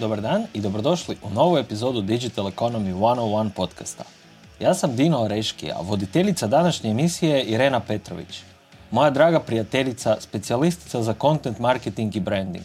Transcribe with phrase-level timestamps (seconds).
[0.00, 4.04] dobar dan i dobrodošli u novu epizodu Digital Economy 101 podcasta.
[4.60, 8.40] Ja sam Dino Oreški, a voditeljica današnje emisije je Irena Petrović.
[8.90, 12.64] Moja draga prijateljica, specijalistica za content marketing i branding.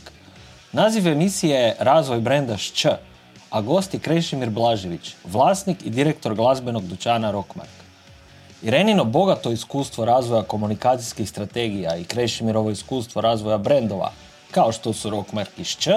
[0.71, 2.85] Naziv emisije je Razvoj brenda ŠČ,
[3.49, 7.71] a gost je Krešimir Blažević, vlasnik i direktor glazbenog dućana Rockmark.
[8.61, 14.11] Irenino bogato iskustvo razvoja komunikacijskih strategija i Krešimirovo iskustvo razvoja brendova,
[14.51, 15.87] kao što su Rockmark i ŠČ,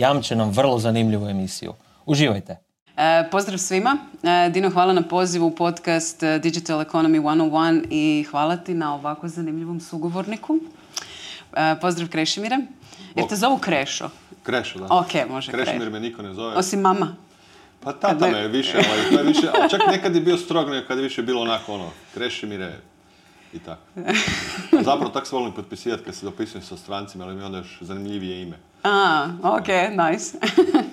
[0.00, 1.72] jamče nam vrlo zanimljivu emisiju.
[2.06, 2.56] Uživajte!
[2.96, 3.96] E, pozdrav svima.
[4.22, 8.94] E, Dino, hvala na pozivu u podcast e, Digital Economy 101 i hvala ti na
[8.94, 10.58] ovako zanimljivom sugovorniku.
[11.80, 12.56] Pozdrav Krešimire.
[13.14, 14.10] Jer te zovu Krešo?
[14.42, 14.86] Krešo, da.
[14.90, 16.56] Ok, može Krešimir me niko ne zove.
[16.56, 17.16] Osim mama.
[17.80, 20.70] Pa tata me je više, ali to je više, ali čak nekad je bio strog,
[20.70, 22.72] nekad je više bilo onako ono, Krešimire,
[23.52, 23.82] i tako.
[24.88, 28.42] Zapravo tako se volim potpisivati kad se dopisujem sa strancima, ali mi onda još zanimljivije
[28.42, 28.56] ime.
[28.82, 30.38] A, ok, nice.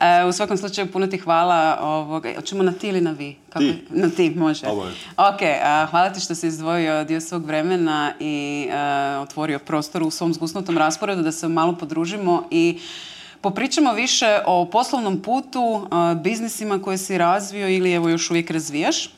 [0.00, 1.78] E, u svakom slučaju puno ti hvala.
[1.80, 3.36] Ovoga, hoćemo na ti ili na vi?
[3.48, 3.64] Kako?
[3.64, 3.84] Ti.
[3.90, 4.66] Na ti, može.
[4.66, 4.92] Oboje.
[5.16, 5.40] Ok,
[5.90, 10.78] hvala ti što si izdvojio dio svog vremena i e, otvorio prostor u svom zgusnutom
[10.78, 12.78] rasporedu da se malo podružimo i
[13.40, 15.88] popričamo više o poslovnom putu,
[16.22, 19.10] biznisima koje si razvio ili evo još uvijek razvijaš.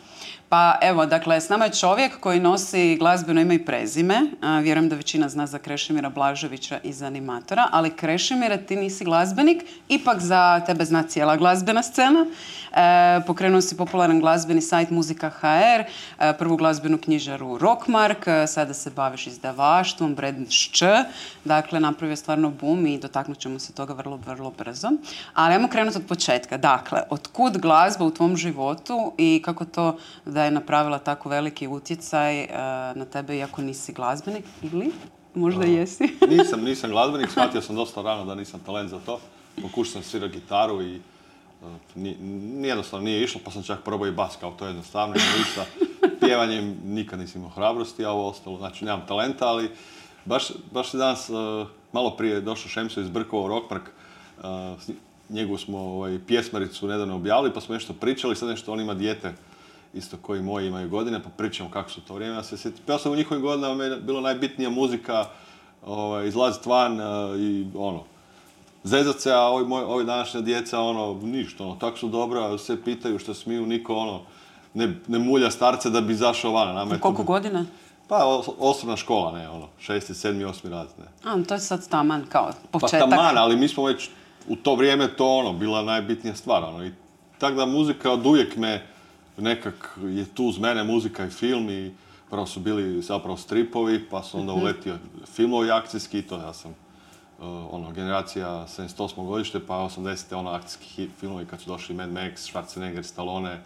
[0.52, 4.20] Pa evo, dakle, s nama je čovjek koji nosi glazbeno ime i prezime.
[4.62, 10.20] vjerujem da većina zna za Krešimira Blaževića iz animatora, ali Krešimira ti nisi glazbenik, ipak
[10.20, 12.26] za tebe zna cijela glazbena scena.
[12.72, 18.74] E, pokrenuo si popularan glazbeni sajt Muzika HR, e, prvu glazbenu knjižaru Rockmark, e, sada
[18.74, 20.16] se baviš izdavaštvom,
[20.48, 20.82] Šč,
[21.44, 24.88] dakle napravio stvarno boom i dotaknut ćemo se toga vrlo, vrlo brzo.
[25.34, 26.56] Ali ajmo krenuti od početka.
[26.56, 32.46] Dakle, otkud glazba u tvom životu i kako to da je napravila tako veliki utjecaj
[32.94, 34.92] na tebe iako nisi glazbenik ili
[35.34, 36.04] možda jesi?
[36.28, 39.20] nisam, nisam glazbenik, shvatio sam dosta rano da nisam talent za to.
[39.62, 41.00] Pokušao sam svirati gitaru i
[42.64, 45.14] jednostavno nije išlo, pa sam čak probao i bas, kao to je jednostavno,
[45.54, 45.64] sa
[46.20, 49.70] pjevanjem nikad nisam imao hrabrosti, a ovo ostalo, znači nemam talenta, ali
[50.24, 53.82] baš, baš danas, uh, malo prije došao Šemso iz Brkova Rockmark,
[54.38, 54.44] uh,
[55.28, 59.32] njegovu smo ovaj, pjesmaricu nedavno objavili, pa smo nešto pričali, sad nešto on ima dijete,
[59.94, 62.36] isto koji moji imaju godine, pa pričamo kako su to vrijeme.
[62.36, 65.26] Ja se sjetim, ja sam u njihovim godinama je bilo najbitnija muzika,
[65.86, 68.04] ovaj, izlaziti van uh, i ono,
[68.84, 72.82] zezat se, a ovi, moj, ovi današnja djeca, ono, ništa, ono, tako su dobra, sve
[72.82, 74.20] pitaju što smiju, niko, ono,
[74.74, 76.74] ne, ne mulja starce da bi izašao van.
[76.74, 77.64] Nama Koliko godina?
[78.08, 81.30] Pa, osnovna škola, ne, ono, šesti, sedmi, osmi razred, ne.
[81.30, 83.10] A, to je sad taman, kao početak.
[83.10, 84.10] Pa taman, ali mi smo već
[84.48, 86.92] u to vrijeme to, ono, bila najbitnija stvar, ono, i
[87.38, 88.86] tako da muzika od uvijek me,
[89.36, 91.92] nekak je tu uz mene muzika i film i
[92.30, 94.62] prvo su bili zapravo stripovi, pa su onda mhm.
[94.62, 96.74] uletio filmovi akcijski i to ja sam
[97.70, 99.26] ono, generacija 78.
[99.26, 100.34] godište, pa 80.
[100.34, 103.60] ono, akcijski filmovi kad su došli Mad Max, Schwarzenegger, Stallone,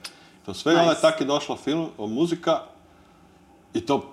[0.46, 0.80] to sve, nice.
[0.80, 2.60] onda je tako došla film, muzika
[3.74, 4.12] i to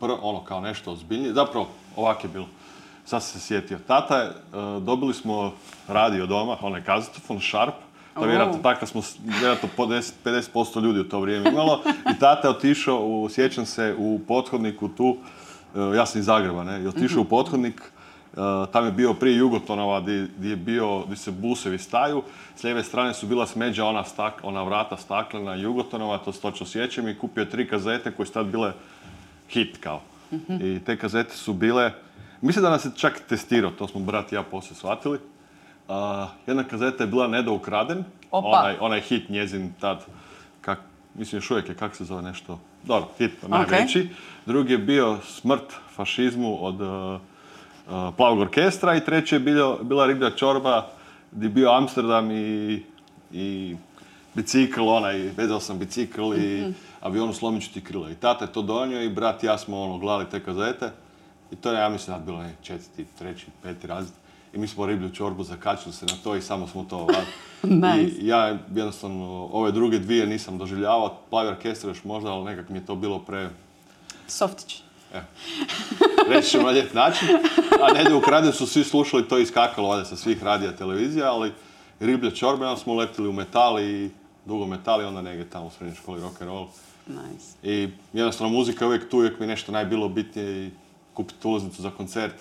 [0.00, 2.46] prvo, ono, kao nešto ozbiljnije, zapravo, ovak je bilo.
[3.04, 3.78] Sad se sjetio.
[3.86, 5.52] Tata je, uh, dobili smo
[5.88, 7.74] radio doma, onaj kazetofon, Sharp,
[8.14, 11.82] to je vjerojatno tako smo, vjerojatno po 10, 50% ljudi u to vrijeme imalo.
[11.86, 15.16] I tata je otišao, u, sjećam se, u pothodniku tu,
[15.74, 17.30] uh, ja sam iz Zagreba, ne, i otišao u mhm.
[17.30, 17.99] pothodnik, Eh,
[18.72, 22.22] tam je bio prije Jugotonova gdje je bio, gdje se busevi staju.
[22.56, 26.66] S lijeve strane su bila smeđa ona, stak, ona vrata staklena Jugotonova, to se točno
[26.66, 28.72] sjećam i kupio tri kazete koje su tad bile
[29.48, 30.00] hit kao.
[30.32, 30.66] Mhm.
[30.66, 31.92] I te kazete su bile,
[32.40, 35.18] mislim da nas je čak testirao, to smo brat i ja poslije shvatili.
[35.88, 35.96] Uh,
[36.46, 40.04] jedna kazeta je bila Nedo ukraden, onaj, onaj hit njezin tad,
[40.60, 40.78] kak,
[41.14, 44.08] mislim još uvijek je, kak se zove nešto, dobro, hit najveći.
[44.46, 47.20] Drugi je bio Smrt fašizmu od uh,
[48.16, 49.40] plavog orkestra i treće je
[49.82, 50.86] bila riblja čorba
[51.32, 52.82] gdje je bio Amsterdam i,
[53.32, 53.76] i
[54.34, 58.10] bicikl, onaj, vezao sam bicikl i mm avionu slomit ću ti krila.
[58.10, 60.90] I tata je to donio i brat i ja smo ono, gledali te kazete.
[61.52, 64.14] I to je, ja mislim, da bilo ne, četvrti, treći, peti razred.
[64.54, 67.06] I mi smo riblju čorbu zakačili se na to i samo smo to
[67.62, 68.16] nice.
[68.20, 72.78] I ja jednostavno ove druge dvije nisam doživljavao, plavi orkestar još možda, ali nekak mi
[72.78, 73.50] je to bilo pre...
[74.26, 74.82] Softić.
[76.28, 77.28] Reći ćemo na lijep način.
[77.82, 81.52] A Nedje u kradu su svi slušali, to iskakalo valjda sa svih radija televizija, ali
[82.00, 84.10] riblje čorbe, onda smo letili u metal i
[84.44, 86.66] dugo metal i onda negdje tamo u srednjoj školi rock and roll.
[87.06, 87.46] Nice.
[87.62, 90.70] I jednostavno muzika je uvijek tu, uvijek mi nešto najbilo bitnije i
[91.14, 92.34] kupiti ulaznicu za koncert,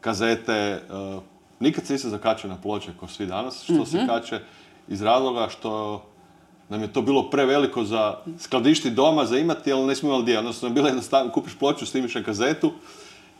[0.00, 0.82] kazete.
[1.16, 1.22] Uh,
[1.60, 4.06] nikad se nisam zakačio na ploče kao svi danas, što se mhm.
[4.06, 4.40] kače
[4.88, 6.02] iz razloga što
[6.72, 10.38] nam je to bilo preveliko za skladišti doma, za imati, ali nismo imali gdje.
[10.38, 12.72] Odnosno, bilo jednostavno, kupiš ploču, snimiš na kazetu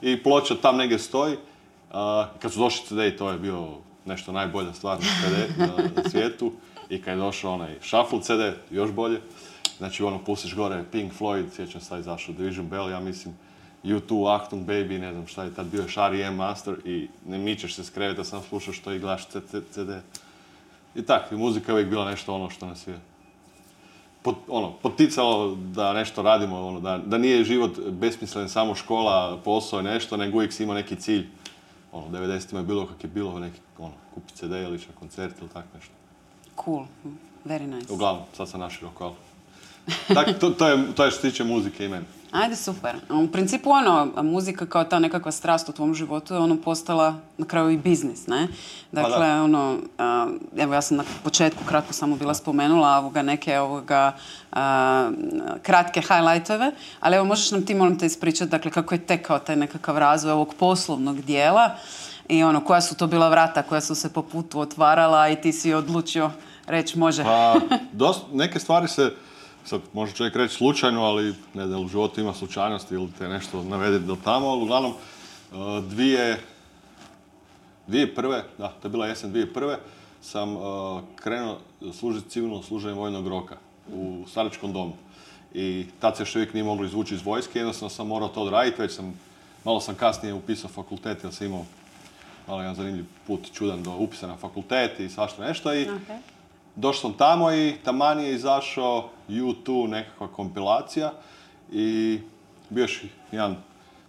[0.03, 1.37] i ploča tam negdje stoji.
[2.39, 3.69] kad su došli CD, to je bio
[4.05, 6.53] nešto najbolja stvar na, CD, na, svijetu.
[6.91, 8.41] I kad je došao onaj Shuffle CD,
[8.71, 9.21] još bolje.
[9.79, 13.35] Znači ono, pustiš gore Pink Floyd, sjećam se izašao Division Bell, ja mislim,
[13.85, 17.75] U2, Achtung Baby, ne znam šta je tad bio, Shari M Master i ne mičeš
[17.75, 19.27] se s kreveta, sam slušaš to i gledaš
[19.71, 19.91] CD.
[20.95, 23.12] I tak, i muzika je uvijek bila nešto ono što nas je
[24.23, 29.81] pot, ono, poticalo da nešto radimo, ono, da, da nije život besmislen samo škola, posao
[29.81, 31.27] i nešto, nego uvijek si imao neki cilj.
[31.93, 35.65] Ono, 90-ima je bilo kak je bilo, neki, ono, kupiti CD ili koncert ili tak
[35.75, 35.93] nešto.
[36.65, 36.85] Cool,
[37.45, 37.93] very nice.
[37.93, 39.15] Uglavnom, sad sam naširoko, ali...
[40.15, 42.05] Tak, to, to, je, to je što se tiče muzike i meni.
[42.33, 42.97] Ajde, super.
[43.11, 47.47] U principu, ono, muzika kao ta nekakva strast u tvom životu je ono postala na
[47.47, 48.49] kraju i biznis, ne?
[48.93, 49.43] Dakle, da.
[49.43, 54.13] ono, a, evo ja sam na početku kratko samo bila spomenula ovoga neke ovoga
[54.53, 55.11] a,
[55.63, 59.57] kratke highlightove, ali evo možeš nam ti molim te ispričati, dakle, kako je tekao taj
[59.57, 61.71] nekakav razvoj ovog poslovnog dijela
[62.29, 65.53] i ono, koja su to bila vrata koja su se po putu otvarala i ti
[65.53, 66.31] si odlučio
[66.67, 67.25] reći može.
[67.25, 67.55] Pa,
[67.93, 69.13] dost, neke stvari se
[69.65, 73.63] sad može čovjek reći slučajno, ali ne znam, u životu ima slučajnosti ili te nešto
[73.63, 76.41] navede do tamo, ali uglavnom uh, dvije,
[77.87, 79.79] dvije prve, da, to je bila jesen dvije prve,
[80.23, 80.63] sam uh,
[81.17, 81.59] krenuo
[81.93, 83.57] služiti civilno služenje vojnog roka
[83.93, 84.93] u staračkom domu.
[85.55, 88.83] I tad se još uvijek nije moglo izvući iz vojske, jednostavno sam morao to odraditi,
[88.83, 89.21] već sam,
[89.65, 91.65] malo sam kasnije upisao fakultet jer sam imao
[92.49, 95.87] malo jedan zanimljiv put čudan do upisa na fakultet i svašta nešto i.
[96.77, 101.13] Došao sam tamo i taman je izašao U2 nekakva kompilacija
[101.73, 102.19] i
[102.71, 103.03] bio još
[103.33, 103.57] jedan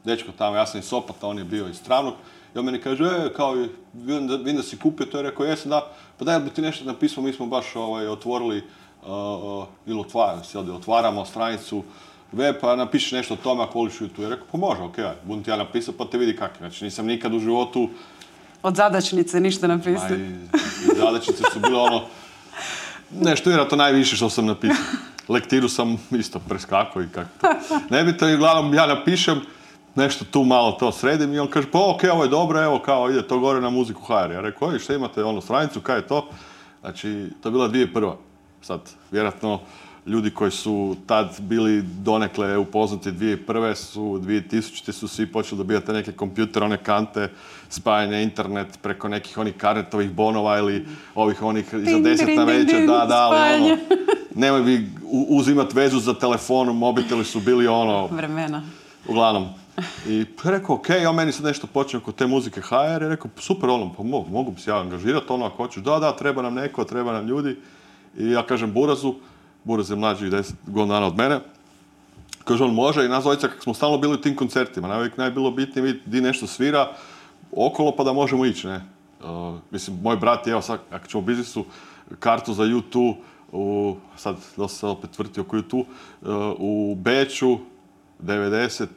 [0.03, 2.13] dečko tamo, ja sam iz Sopota, on je bio iz Travnog
[2.55, 3.53] i on meni kaže, e, kao,
[3.93, 6.61] vidim da, vidim da si kupio to, je rekao, jesam da, pa daj bi ti
[6.61, 11.83] nešto napisao, mi smo baš ovaj, otvorili, uh, uh, ili otvaramo, sjedi, otvaramo stranicu
[12.31, 14.21] web, pa napišeš nešto o tome ako voliš U2.
[14.21, 16.57] Ja rekao, pa može, okej, okay, budem ti ja napisao, pa te vidi kak je.
[16.57, 17.89] Znači nisam nikad u životu,
[18.63, 19.67] Od zadačnice ništa
[20.15, 20.21] i,
[20.91, 22.01] i zadačice su bile ono,
[23.21, 24.85] nešto vjerojatno najviše što sam napisao.
[25.29, 27.47] Lektiru sam isto preskakao i kako to.
[27.89, 29.41] Nebitno i uglavnom ja napišem,
[29.95, 33.09] nešto tu malo to sredim i on kaže, pa ok, ovo je dobro, evo kao
[33.09, 34.31] ide to gore na muziku HR.
[34.31, 36.29] Ja rekao, oj, šta imate ono stranicu, kaj je to?
[36.81, 38.17] Znači, to je bila dvije prva.
[38.61, 38.79] Sad,
[39.11, 39.59] vjerojatno,
[40.05, 45.91] ljudi koji su tad bili donekle upoznati dvije prve su, 2000 su svi počeli dobivati
[45.91, 47.29] neke kompjutere, one kante,
[47.69, 50.85] spajanje internet preko nekih onih karnetovih bonova ili
[51.15, 53.77] ovih onih za deset na večer, da, da, ali ono,
[54.35, 58.63] nemoj bi uzimat vezu za telefon, mobiteli su bili ono, Vremena.
[59.07, 59.49] uglavnom.
[60.07, 63.69] I rekao, ok, on meni sad nešto počne oko te muzike HR, i rekao, super,
[63.69, 66.53] ono, pa mogu, mogu bi se ja angažirati, ono, ako hoćeš, da, da, treba nam
[66.53, 67.57] neko, treba nam ljudi.
[68.17, 69.15] I ja kažem Burazu,
[69.63, 71.39] Buraz je mlađi 10 godina dana od mene,
[72.43, 75.51] kaže on može i nas dvojica kako smo stalno bili u tim koncertima, najuvijek najbilo
[75.51, 76.91] bitnije vidjeti di nešto svira
[77.51, 78.81] okolo pa da možemo ići, ne.
[79.23, 81.65] Uh, mislim, moj brat je, evo sad, ako ćemo u biznisu,
[82.19, 83.15] kartu za U2,
[83.51, 85.85] u, sad, dosta se opet vrti oko U2, uh,
[86.59, 87.57] u Beču,
[88.23, 88.89] 99.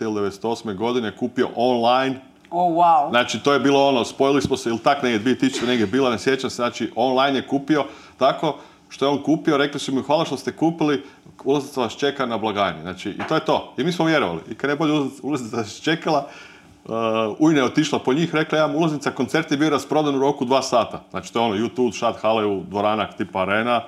[0.00, 0.76] ili 98.
[0.76, 2.20] godine kupio online.
[2.50, 3.10] O, wow.
[3.10, 6.18] Znači, to je bilo ono, spojili smo se, ili tak negdje 2000 negdje bila, ne
[6.18, 7.84] sjećam se, znači, online je kupio,
[8.18, 8.58] tako,
[8.92, 11.02] što je on kupio, rekli su mi, hvala što ste kupili,
[11.44, 12.80] ulaznica vas čeka na blagajni.
[12.82, 13.74] Znači, i to je to.
[13.78, 14.40] I mi smo vjerovali.
[14.50, 16.26] I kad je bolje ulaz- ulaznica vas čekala,
[16.84, 16.92] uh,
[17.38, 20.62] Ujna je otišla po njih, rekla ja, ulaznica, koncert je bio rasprodan u roku dva
[20.62, 21.04] sata.
[21.10, 23.82] Znači, to je ono, YouTube, šat, hale, dvoranak tipa arena,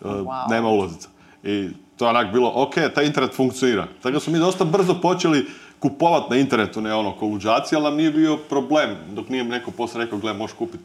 [0.00, 0.50] uh, Wow.
[0.50, 1.08] nema ulaznica.
[1.44, 3.86] I to je onak bilo, ok, taj internet funkcionira.
[4.02, 5.46] Tako da smo mi dosta brzo počeli
[5.78, 9.70] kupovati na internetu, ne ono ko luđaci, ali nam nije bio problem, dok nije neko
[9.70, 10.84] poslije rekao, gle, možeš kupiti,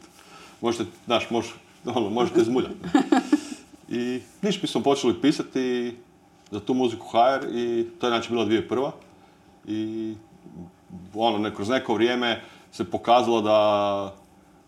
[0.60, 1.50] možete, znaš, možeš,
[1.84, 2.74] ono, možete zmuljati.
[3.88, 5.96] I niš, mi smo počeli pisati
[6.50, 8.92] za tu muziku HR i to je znači bila dvije prva.
[9.66, 10.14] I
[11.14, 12.40] ono, ne, kroz neko vrijeme
[12.72, 14.14] se pokazalo da,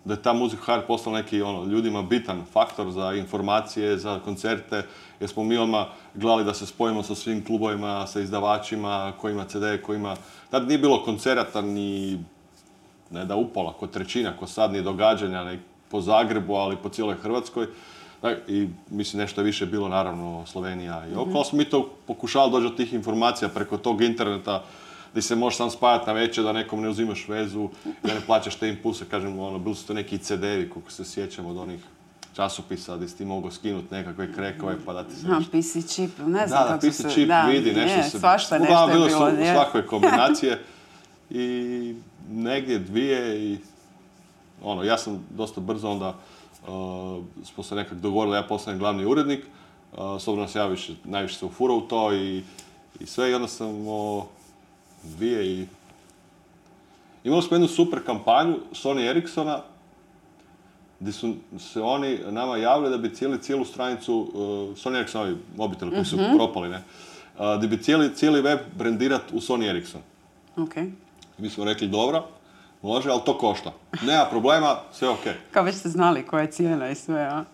[0.04, 4.82] da je ta muzika HR postala neki ono, ljudima bitan faktor za informacije, za koncerte,
[5.20, 9.44] jer smo mi odmah gledali da se spojimo sa svim klubovima, sa izdavačima, ko ima
[9.44, 10.16] CD, ko ima...
[10.50, 12.18] Tad nije bilo koncerata ni
[13.10, 15.60] ne da upola, ko trećina, ko sad ni događanja ne,
[15.90, 17.66] po Zagrebu, ali po cijeloj Hrvatskoj.
[18.22, 21.44] Da, I mislim nešto je više bilo naravno Slovenija i okolo.
[21.44, 24.64] Smo mi to pokušali doći do tih informacija preko tog interneta
[25.10, 27.68] gdje se možeš sam spajati na večer da nekom ne uzimaš vezu,
[28.02, 31.46] da ne plaćaš te impulse, kažem, ono, bili su to neki CD-evi, koliko se sjećam
[31.46, 31.80] od onih
[32.34, 36.18] časopisa gdje si ti mogao skinuti nekakve krekove pa da ti se Aha, PC chip,
[36.18, 37.10] ne znam da, da, kako su PC se...
[37.14, 38.18] čip da, vidi, nešto je, se...
[38.18, 39.08] Svašta nešto je bilo.
[39.08, 39.54] su je.
[39.54, 40.64] svakakve kombinacije
[41.30, 41.94] i
[42.30, 43.58] negdje dvije i
[44.62, 46.14] ono, ja sam dosta brzo onda
[47.44, 49.44] smo se nekak dogovorili, ja postanem glavni urednik,
[49.92, 52.42] s obzirom da se ja više, najviše se ufurao u to i,
[53.00, 54.26] i sve i onda sam o,
[55.02, 55.66] dvije i
[57.24, 59.62] Imali smo jednu super kampanju Sony Ericssona
[61.00, 64.36] gdje su se oni nama javili da bi cijeli, cijelu stranicu, uh,
[64.76, 66.76] Sony Ericssonovi mobiteli koji su propali, ne,
[67.38, 70.00] uh, gdje bi cijeli, cijeli web brendirat u Sony Ericsson.
[70.56, 70.74] Ok.
[71.38, 72.28] Mi smo rekli dobro,
[72.82, 73.72] može, ali to košta.
[74.02, 75.18] Nema problema, sve ok.
[75.50, 77.44] Kao već ste znali koja je cijena i sve, a?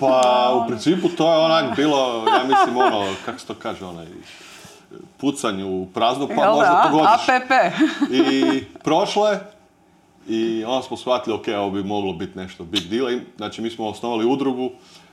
[0.00, 0.22] Pa
[0.64, 4.06] u principu to je onak bilo, ja mislim ono, kako se to kaže, onaj,
[5.16, 6.88] pucanj u prazno, pa Jel možda da?
[6.90, 7.28] pogodiš.
[7.28, 7.52] APP.
[8.10, 9.40] I prošlo je
[10.28, 13.10] i onda smo shvatili, ok, ovo bi moglo biti nešto big deal.
[13.10, 14.70] I, Znači, mi smo osnovali udrugu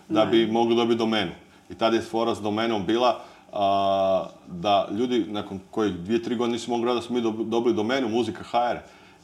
[0.09, 1.31] da bi mogli dobiti domenu.
[1.69, 3.19] I tada je fora s domenom bila
[3.53, 7.75] a, da ljudi nakon kojih dvije, tri godine nisu mogli da smo mi dob- dobili
[7.75, 8.77] domenu muzika HR.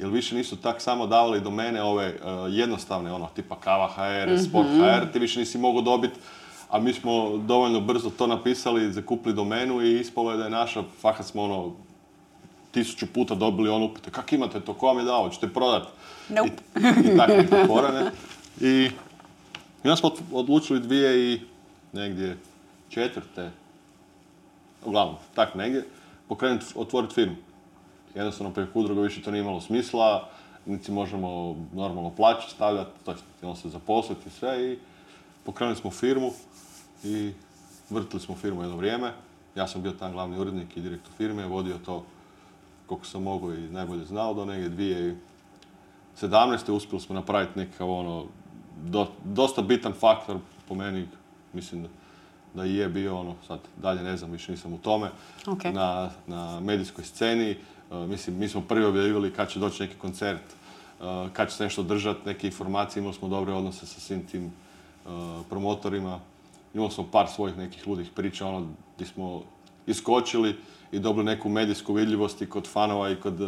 [0.03, 4.67] Jer više nisu tak samo davali domene ove a, jednostavne, ono, tipa kava HR, sport
[4.67, 6.15] HR, ti više nisi mogao dobiti
[6.69, 10.83] a mi smo dovoljno brzo to napisali, zakupili domenu i ispalo je da je naša,
[11.01, 11.71] fakat smo ono,
[12.71, 15.87] tisuću puta dobili ono upite, kak imate to, ko vam je dao, ćete prodat?
[16.29, 16.49] Nope.
[17.05, 17.33] I, i tako
[17.91, 18.11] ne?
[18.61, 18.89] I,
[19.83, 21.41] onda smo od- odlučili dvije i
[21.93, 22.37] negdje
[22.89, 23.51] četvrte,
[24.85, 25.85] uglavnom, tak negdje,
[26.27, 27.35] pokrenuti, otvoriti firmu.
[28.15, 30.29] Jednostavno preko udruga više to nije imalo smisla,
[30.65, 31.29] niti možemo
[31.73, 34.77] normalno plaće stavljati, to jest on se zaposliti i sve i
[35.45, 36.31] pokrenuli smo firmu
[37.03, 37.31] i
[37.89, 39.11] vrtili smo firmu jedno vrijeme.
[39.55, 42.03] Ja sam bio tam glavni urednik i direktor firme, vodio to
[42.87, 45.15] koliko sam mogao i najbolje znao do negdje
[46.21, 46.71] 2017.
[46.71, 48.25] uspjeli smo napraviti nekakav ono,
[48.83, 51.07] do- dosta bitan faktor po meni,
[51.53, 51.89] mislim da,
[52.53, 55.09] da je bio ono, sad dalje ne znam, više nisam u tome,
[55.47, 55.63] Ok.
[55.63, 57.57] na, na medijskoj sceni.
[57.93, 60.41] Uh, mislim, mi smo prvi objavili kad će doći neki koncert,
[60.99, 64.45] uh, kad će se nešto držati, neke informacije, imali smo dobre odnose sa svim tim
[65.05, 65.11] uh,
[65.49, 66.19] promotorima.
[66.73, 69.43] Imali smo par svojih nekih ludih priča, ono, gdje smo
[69.87, 70.55] iskočili
[70.91, 73.39] i dobili neku medijsku vidljivost i kod fanova i kod,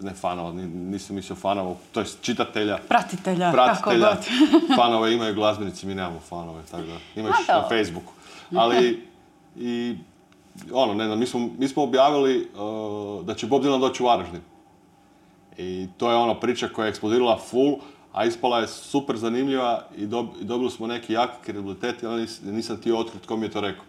[0.00, 4.06] ne fanova, ni- nisam mislio fanova, to jest čitatelja, Pratitelja, pratitelja.
[4.06, 4.76] kako god.
[4.78, 7.68] fanove imaju glazbenici, mi nemamo fanove, tako da imaš na.
[7.68, 8.12] Facebooku.
[8.56, 9.06] Ali,
[9.56, 9.96] i,
[10.72, 14.06] ono, ne znam, mi smo, mi smo objavili uh, da će Bob Dylan doći u
[14.06, 14.40] Varaždin.
[15.58, 17.76] I to je ono priča koja je eksplodirala full,
[18.12, 22.22] a ispala je super zanimljiva i, dob- i dobili smo neki jak kredibilitet i onda
[22.22, 23.84] nis- nisam htio otkriti ko mi je to rekao.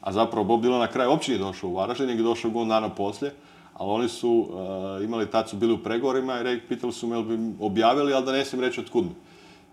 [0.00, 2.74] A zapravo Bob Dylan na kraju uopće nije došao u Varaždin, nego je došao godinu
[2.74, 3.34] dana poslije.
[3.74, 7.22] Ali oni su uh, imali, tad su bili u pregovorima i pitali su me jel
[7.22, 9.10] bi objavili, ali da ne smijem reći otkud mi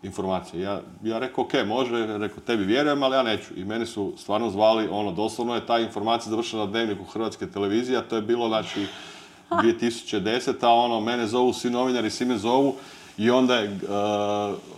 [0.03, 0.61] informacije.
[0.61, 3.53] Ja, ja rekao, ok, može, rekao, tebi vjerujem, ali ja neću.
[3.55, 7.97] I meni su stvarno zvali, ono, doslovno je ta informacija završila na dnevniku Hrvatske televizije,
[7.97, 8.87] a to je bilo, znači,
[9.49, 10.53] 2010.
[10.61, 12.75] a ono, mene zovu svi novinari, svi me zovu
[13.17, 13.79] i onda je uh,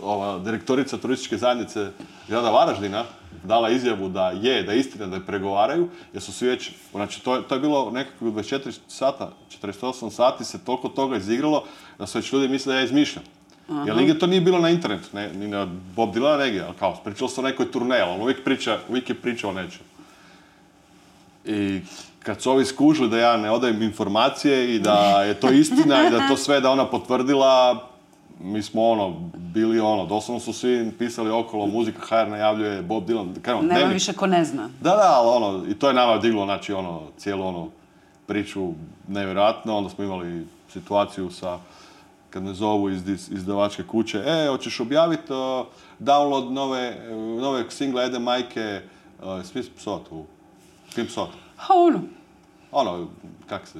[0.02, 1.90] ova direktorica turističke zajednice
[2.28, 3.04] grada Varaždina
[3.44, 7.24] dala izjavu da je, da je istina da je pregovaraju, jer su svi već, znači
[7.24, 11.64] to je, to je bilo nekako 24 sata, 48 sati se toliko toga izigralo
[11.98, 13.24] da su već ljudi mislili da ja izmišljam.
[13.86, 16.96] Jer nigdje to nije bilo na internetu, ne, ni na Bob Dylan negdje, ali kao,
[17.04, 19.82] pričalo se o nekoj turneji, ali on uvijek, priča, uvijek je pričao o nečem.
[21.44, 21.80] I
[22.22, 26.10] kad su ovi skužili da ja ne odajem informacije i da je to istina i
[26.10, 27.86] da to sve da ona potvrdila,
[28.40, 33.40] mi smo ono, bili ono, doslovno su svi pisali okolo, muzika HR najavljuje, Bob Dylan,
[33.42, 33.94] kaj ono, Nema dnevnik.
[33.94, 34.68] više ko ne zna.
[34.80, 37.68] Da, da, ali ono, i to je nama diglo, znači ono, cijelu ono
[38.26, 38.72] priču
[39.08, 41.58] nevjerojatno, onda smo imali situaciju sa,
[42.30, 45.66] kad me zovu iz izdavačke kuće, e, hoćeš objaviti uh,
[45.98, 46.96] download nove,
[47.40, 48.82] nove single Ede Majke,
[49.22, 50.24] uh, svi psot u,
[50.94, 51.28] kim psot?
[51.56, 52.00] Ha, ono.
[52.72, 53.08] Ono,
[53.48, 53.78] kak se,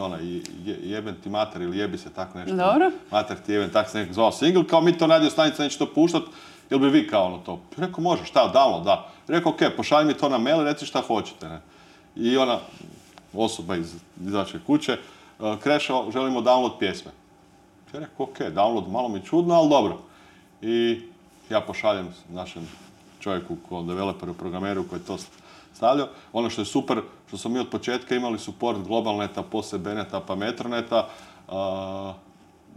[0.00, 2.56] ona, je, ti mater ili jebi se tako nešto.
[2.56, 2.90] Dobro.
[3.10, 5.94] Mater ti jebem, tak se nekako zvao single, kao mi to radio stanica neće to
[5.94, 6.22] puštat,
[6.70, 7.60] jel bi vi kao ono to?
[7.76, 9.08] Rekao, može, šta, download, da.
[9.28, 11.60] Rekao, ok, pošalji mi to na mail i reci šta hoćete, ne.
[12.16, 12.58] I ona,
[13.32, 13.94] osoba iz
[14.24, 14.98] izdavačke kuće,
[15.38, 17.10] uh, Krešo, želimo download pjesme.
[17.94, 19.98] Ja rekao, ok, download, malo mi čudno, ali dobro.
[20.62, 21.00] I
[21.50, 22.68] ja pošaljem našem
[23.20, 25.16] čovjeku, ko developeru, programeru koji je to
[25.74, 26.08] stavljao.
[26.32, 30.34] Ono što je super, što smo mi od početka imali support Globalneta, poslije Beneta pa
[30.34, 31.08] Metroneta,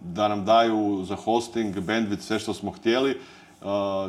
[0.02, 3.20] da nam daju za hosting, bandwidth, sve što smo htjeli.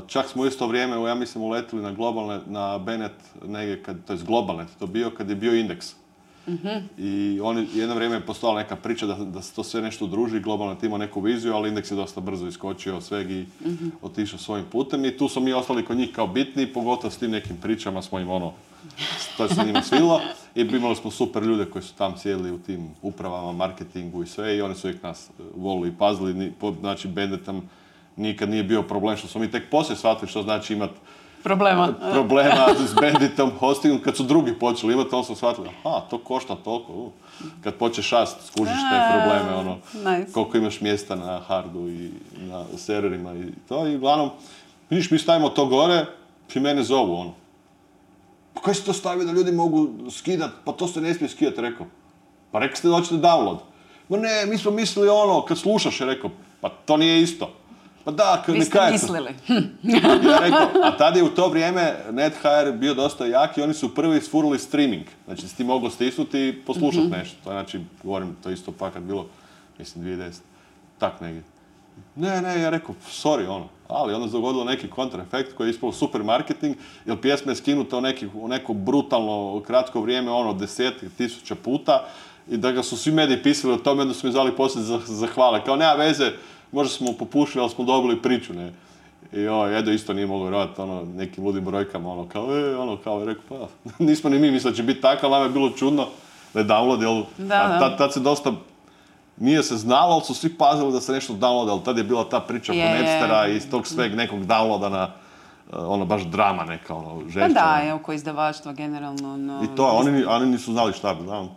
[0.06, 3.12] Čak smo u isto vrijeme, ja mislim, uletili na Globalnet, na Benet,
[3.44, 6.01] negdje, kad, to je Globalnet, to bio kad je bio indeks.
[6.98, 10.40] I oni, jedno vrijeme je postojala neka priča da, da se to sve nešto udruži,
[10.40, 13.46] globalno ima neku viziju, ali indeks je dosta brzo iskočio od sveg i
[14.02, 15.04] otišao svojim putem.
[15.04, 18.18] I tu smo mi ostali kod njih kao bitni, pogotovo s tim nekim pričama smo
[18.18, 18.52] im ono,
[19.36, 20.20] to se njima svilo.
[20.54, 24.56] I imali smo super ljude koji su tam sjedili u tim upravama, marketingu i sve
[24.56, 26.52] i oni su uvijek nas e, volili i pazili.
[26.80, 27.70] Znači, Bandit tam
[28.16, 30.94] nikad nije bio problem što smo mi tek poslije shvatili što znači imati
[31.42, 31.94] Problema.
[32.12, 36.56] problema s banditom hostingom, kad su drugi počeli imati, on sam shvatili, aha, to košta
[36.56, 37.10] toliko.
[37.64, 40.32] Kad počneš šast, skužiš te probleme, ono, nice.
[40.32, 44.30] koliko imaš mjesta na hardu i na serverima i to, i uglavnom,
[44.90, 46.06] vidiš, mi stavimo to gore,
[46.54, 47.34] i mene zovu, ono.
[48.54, 51.58] Pa kaj si to stavio da ljudi mogu skidat, pa to se ne smije skidat,
[51.58, 51.86] rekao.
[52.50, 53.58] Pa rekli ste da hoćete download.
[54.08, 56.30] Ma ne, mi smo mislili ono, kad slušaš, je rekao,
[56.60, 57.50] pa to nije isto.
[58.04, 59.30] Pa da, Vi ne ste mislili.
[60.28, 63.94] ja rekao, a tada je u to vrijeme NetHR bio dosta jak i oni su
[63.94, 65.04] prvi sfurili streaming.
[65.24, 67.36] Znači, si ti mogao stisnuti i poslušati nešto.
[67.44, 69.26] To je, znači, govorim, to isto pa kad bilo,
[69.78, 70.32] mislim, 2010.
[70.98, 71.42] Tak negdje.
[72.16, 73.68] Ne, ne, ja rekao, sorry, ono.
[73.88, 77.96] Ali onda se dogodilo neki kontraefekt koji je ispao super marketing, jer pjesma je skinuta
[77.96, 82.06] u, neki, u neko brutalno kratko vrijeme, ono, desetke tisuća puta,
[82.50, 85.00] i da ga su svi mediji pisali o tome, onda su mi zvali poslije za,
[85.06, 85.64] za hvale.
[85.64, 86.32] Kao, nema veze,
[86.72, 88.72] možda smo popušili, ali smo dobili priču, ne.
[89.32, 92.96] I ovaj, Edo isto nije mogao vjerovati ono, nekim ludim brojkama, ono, kao, e, ono,
[92.96, 93.66] kao, je rekao, pa,
[94.04, 96.06] nismo ni mi mislili da će biti tako, ali nam je bilo čudno
[96.54, 97.78] da je download, jel, Da, a da.
[97.78, 98.52] tad, tad se dosta,
[99.36, 102.24] nije se znalo, ali su svi pazili da se nešto downloada, ali tad je bila
[102.24, 102.88] ta priča je.
[102.92, 105.04] Napstera i iz tog sveg nekog downloada na,
[105.68, 107.48] uh, ono, baš drama neka, ono, Pa žešća.
[107.50, 107.84] da, ono.
[107.84, 109.36] je oko izdavaštva generalno.
[109.36, 111.48] No, I to, oni, ni- oni nisu znali šta bi, znam.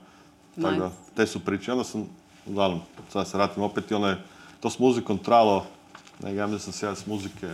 [0.55, 0.95] Tako da, Nice.
[1.15, 1.71] te su priče.
[1.71, 2.05] Onda sam,
[2.47, 2.79] uglavnom,
[3.09, 4.17] sad se vratim opet i ono je,
[4.65, 5.65] to s muzikom tralo,
[6.23, 7.47] ne, ja mislim da sam se ja s muzike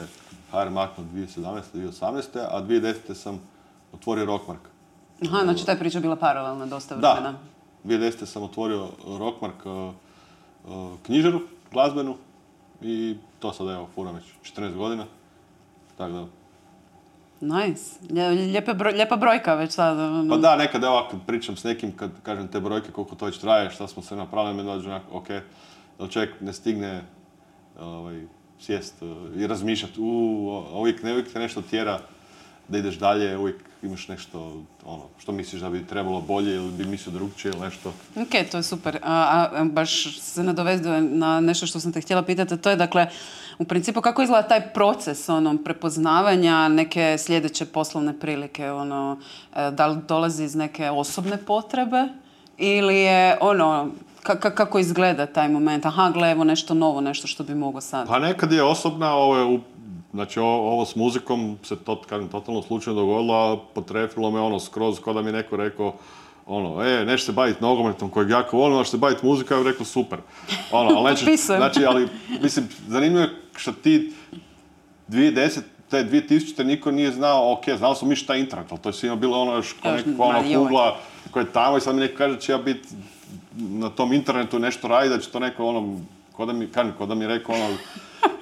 [0.51, 1.61] HR maknuo 2017.
[1.73, 2.21] 2018.
[2.41, 3.13] a 2010.
[3.13, 3.39] sam
[3.93, 4.59] otvorio Rockmark.
[5.23, 7.37] Aha, znači ta je priča bila paralelna dosta Da, vremena.
[7.85, 8.25] 2010.
[8.25, 9.93] sam otvorio Rockmark uh,
[10.65, 11.41] uh, knjižaru,
[11.71, 12.15] glazbenu
[12.81, 14.25] i to sad evo, furam već
[14.55, 15.05] 14 godina.
[15.97, 16.25] Tako da,
[17.41, 17.95] Nice.
[18.31, 19.99] Lijepe broj- lijepa brojka već sad.
[19.99, 20.29] ono.
[20.29, 23.37] Pa da, nekad evo kad pričam s nekim, kad kažem te brojke, koliko to već
[23.37, 25.27] traje, šta smo sve napravili, mi dođe onako, ok,
[25.99, 27.01] da čovjek ne stigne
[27.79, 28.21] ovaj,
[28.59, 31.99] sjest uh, i razmišljati, u, uvijek, ne uvijek te nešto tjera
[32.67, 36.85] da ideš dalje, uvijek imaš nešto, ono, što misliš da bi trebalo bolje ili bi
[36.85, 37.93] mislio drugčije ili nešto.
[38.15, 38.99] Ok, to je super.
[39.03, 43.07] A, a, baš se nadovezuje na nešto što sam te htjela pitati, to je dakle,
[43.59, 49.19] u principu kako izgleda taj proces ono, prepoznavanja neke sljedeće poslovne prilike, ono,
[49.55, 52.07] e, da li dolazi iz neke osobne potrebe
[52.57, 53.89] ili je ono,
[54.23, 57.81] ka- ka- kako izgleda taj moment, aha, gle, evo nešto novo, nešto što bi mogao
[57.81, 58.07] sad.
[58.07, 59.59] Pa nekad je osobna, ovo je, u,
[60.13, 64.59] znači o- ovo s muzikom se to, kažem, totalno slučajno dogodilo, a potrefilo me ono
[64.59, 65.93] skroz, kao da mi neko rekao,
[66.45, 69.63] ono, e, neš se baviti nogometom kojeg jako volim, a što se baviti muzikom, ja
[69.63, 70.19] bih rekao super.
[70.71, 72.07] Ono, ali nećeš, znači, ali,
[72.41, 74.13] mislim, zanimljivo je što ti
[75.09, 78.89] 2010, te 2000 niko nije znao, ok, znali smo mi šta je internet, ali to
[78.89, 80.97] je svima bilo ono još Još neka ono kugla
[81.31, 82.87] koja je tamo i sad mi neko kaže da će ja biti
[83.69, 85.99] na tom internetu nešto raditi, da će to neko ono,
[86.31, 87.77] ko da mi, kažem, ko da mi rekao ono,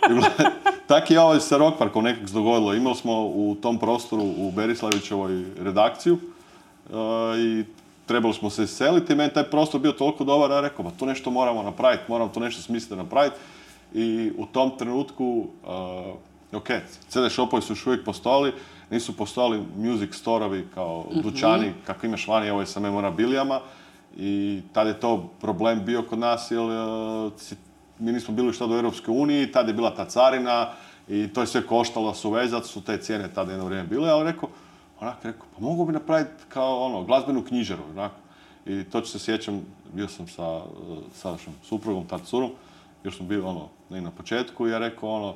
[0.89, 2.73] Tako je ovo sa Rockparkom nekako se dogodilo.
[2.73, 6.93] Imali smo u tom prostoru u Berislavićevoj redakciju e,
[7.39, 7.63] i
[8.05, 9.15] trebali smo se iseliti.
[9.15, 12.39] Meni taj prostor bio toliko dobar, ja rekao, pa tu nešto moramo napraviti, moram tu
[12.39, 13.35] nešto smisliti napraviti.
[13.93, 15.47] I u tom trenutku,
[16.51, 16.67] e, ok,
[17.09, 18.53] CD shopovi su još uvijek postojali,
[18.89, 23.59] nisu postojali music storovi kao dućani, kako imaš vani, ovo je sa memorabilijama.
[24.17, 27.55] I tad je to problem bio kod nas, jer e,
[27.99, 30.69] mi nismo bili šta do Europske unije, tad je bila ta carina
[31.07, 34.31] i to je sve koštalo su vezat, su te cijene tada jedno vrijeme bile, ali
[34.31, 34.49] rekao,
[34.99, 38.11] onak rekao, pa mogu bi napraviti kao ono, glazbenu knjižaru, onak.
[38.65, 39.61] I to ću se sjećam,
[39.93, 40.63] bio sam sa uh,
[41.13, 42.51] sadašnjom suprugom, tad curom,
[43.03, 45.35] još smo bili ono, ne na početku i ja rekao ono,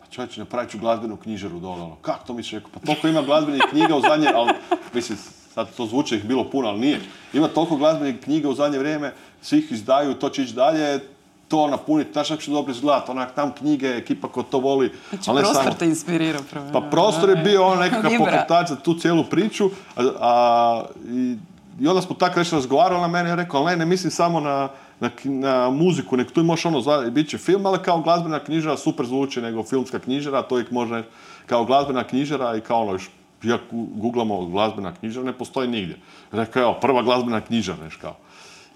[0.00, 3.22] pa čovječe, napravit ću glazbenu knjižaru dole, ono, kako to misliš, rekao, pa toliko ima
[3.22, 4.52] glazbenih knjiga u zadnje, ali,
[4.94, 5.18] mislim,
[5.54, 7.00] sad to zvuči ih bilo puno, ali nije.
[7.32, 9.12] Ima toliko glazbenih knjiga u zadnje vrijeme,
[9.42, 11.00] svi ih izdaju, to će ići dalje,
[11.48, 15.30] to napuniti, znaš kako će dobro izgledati, onak, tam knjige, ekipa ko to voli, Znači,
[15.30, 15.76] ali ne prostor samo.
[15.76, 16.66] te inspirirao prvo.
[16.72, 21.36] Pa prostor je bio ono nekakav pokretač za tu cijelu priču, a, a- i,
[21.80, 24.40] i onda smo tako nešto razgovarali na mene, ja rekao, ali ne, ne mislim samo
[24.40, 24.68] na,
[25.00, 28.76] na, na muziku, nek tu možeš ono, zva- bit će film, ali kao glazbena knjižara
[28.76, 31.02] super zvuči nego filmska knjižara, to uvijek može
[31.46, 33.10] kao glazbena knjižara i kao ono još,
[33.44, 33.58] ja
[33.94, 35.96] googlamo glazbena knjižara, ne postoji nigdje.
[36.32, 38.16] Rekao, evo, prva glazbena knjižara, neš kao.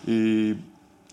[0.06, 0.54] I,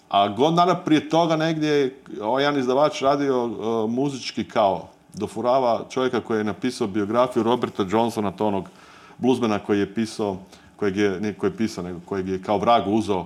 [0.10, 5.86] a god dana prije toga negdje je ovaj jedan izdavač radio uh, muzički kao dofurava
[5.90, 8.70] čovjeka koji je napisao biografiju Roberta Johnsona, to onog
[9.18, 10.38] bluzmena koji je pisao,
[10.76, 13.26] kojeg je, nije koji je pisao, nego kojeg je kao vrag uzeo,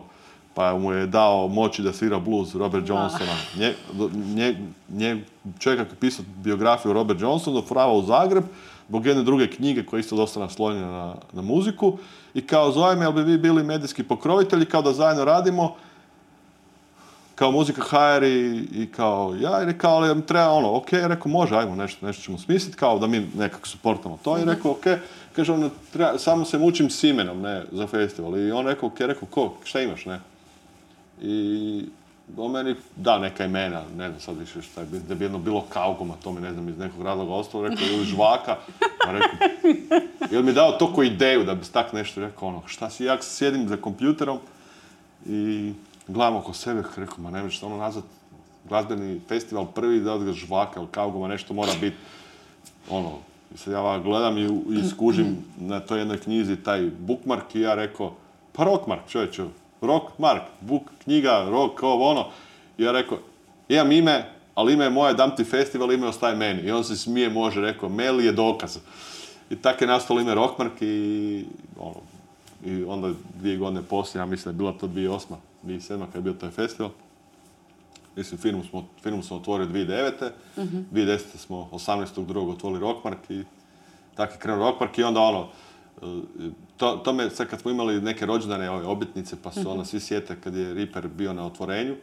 [0.54, 3.36] pa mu je dao moći da svira blues Robert Johnsona.
[3.58, 3.74] Nje,
[4.36, 4.58] nje,
[4.89, 5.24] nje-
[5.60, 8.44] čovjeka koji je pisao biografiju Robert Johnson dofurava u Zagreb
[8.89, 11.97] zbog jedne druge knjige koja je isto dosta naslonjena na, na muziku.
[12.34, 15.75] I kao zove me, jel bi vi bili medijski pokrovitelji, kao da zajedno radimo,
[17.36, 21.32] kao muzika HR i, i kao ja i rekao, ali mi treba ono, ok, rekao
[21.32, 24.38] može, ajmo nešto, nešto ćemo smisliti, kao da mi nekako suportamo to.
[24.38, 24.84] I rekao, ok,
[25.36, 28.38] kaže on, treba, samo se mučim s imenom, ne, za festival.
[28.38, 30.19] I on rekao, ok, rekao, ko, šta imaš, ne?
[31.21, 31.86] I
[32.38, 35.65] on meni da neka imena, ne znam sad više šta je, da bi jedno bilo
[35.70, 38.58] kaugoma, to mi ne znam iz nekog razloga ostalo, rekao ili žvaka,
[39.08, 39.48] a rekao,
[40.32, 43.68] ili mi dao toliko ideju da bi tak nešto rekao, ono, šta si, ja sjedim
[43.68, 44.39] za kompjuterom
[45.26, 45.74] i
[46.08, 48.06] gledam oko sebe, rekao, ma ne možeš ono nazvat
[48.70, 51.98] glazbeni festival prvi da ga žvaka ili kaugoma, nešto mora biti,
[52.89, 53.12] ono,
[53.56, 54.46] i sad ja gledam i,
[54.80, 58.13] i skužim na toj jednoj knjizi taj bookmark i ja rekao,
[58.54, 59.46] pa rockmark čovječe,
[59.82, 62.26] rockmark, book, knjiga, rock, ovo ono.
[62.78, 63.18] I ja rekao,
[63.70, 66.62] imam ime, ali ime je moje, dam ti festival, ime ostaje meni.
[66.62, 68.78] I on se smije, može, rekao, mail je dokaz.
[69.50, 71.46] I tako je nastalo ime Rockmark i
[71.80, 71.96] ono,
[72.65, 75.36] i onda dvije godine poslije, ja mislim da je bila to 2008.
[75.63, 76.06] 2007.
[76.06, 76.92] kad je bio taj festival.
[78.15, 80.32] Mislim, firmu smo, firmu smo otvorili 2009.
[80.58, 80.88] Mm-hmm.
[80.92, 81.20] 2010.
[81.38, 82.52] smo 18.2.
[82.52, 83.44] otvorili Rockmark i
[84.15, 85.48] tako je krenuo Rockmark i onda ono,
[86.77, 89.99] to, to me, sad kad smo imali neke rođendane ove obljetnice, pa su onda svi
[89.99, 91.95] sjete kad je Riper bio na otvorenju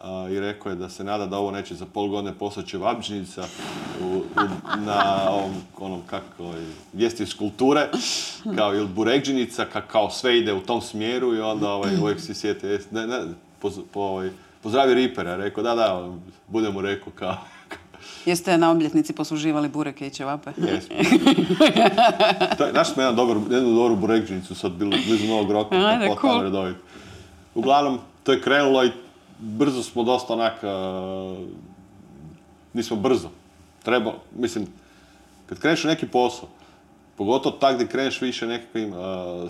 [0.00, 4.22] a, i rekao je da se nada da ovo neće za pol godine u, u,
[4.86, 6.54] na ovom, onom, kako,
[6.92, 7.88] vijesti iz kulture,
[8.56, 12.34] kao ili burekđinica, ka, kao sve ide u tom smjeru i onda ovaj, uvijek si
[12.34, 13.20] sjete, ne, ne,
[13.60, 14.30] poz, po, ovaj,
[14.62, 16.12] pozdravi Ripera, rekao da, da,
[16.48, 17.36] budem mu rekao kao,
[18.26, 20.50] Jeste na obljetnici posluživali bureke i ćevape?
[20.56, 20.96] Jesmo.
[22.74, 26.42] Našli smo jedan dobar, jednu dobru burekđinicu, sad bilo blizu Novog roka, Ajde, cool.
[26.42, 26.76] redovit.
[27.54, 28.90] Uglavnom, to je krenulo i
[29.38, 31.46] brzo smo dosta onak, uh,
[32.72, 33.28] nismo brzo.
[33.82, 34.66] Treba, mislim,
[35.46, 36.48] kad kreneš u neki posao,
[37.16, 38.98] pogotovo tak gdje kreneš više nekakvim uh,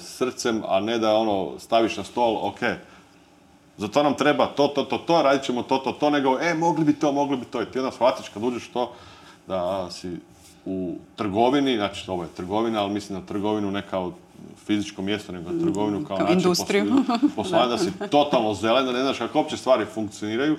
[0.01, 2.61] srcem, a ne da ono staviš na stol, ok,
[3.77, 6.55] za to nam treba to, to, to, to, radit ćemo to, to, to, nego, e,
[6.55, 7.63] mogli bi to, mogli bi to.
[7.63, 8.93] I ti onda shvatiš kad uđeš to,
[9.47, 10.11] da si
[10.65, 14.13] u trgovini, znači ovo je trgovina, ali mislim na trgovinu ne kao
[14.67, 16.85] fizičko mjesto, nego na trgovinu kao, Kao način industriju.
[16.85, 20.57] poslovanja- poslovanja, da si totalno zelen, da ne znaš kako uopće stvari funkcioniraju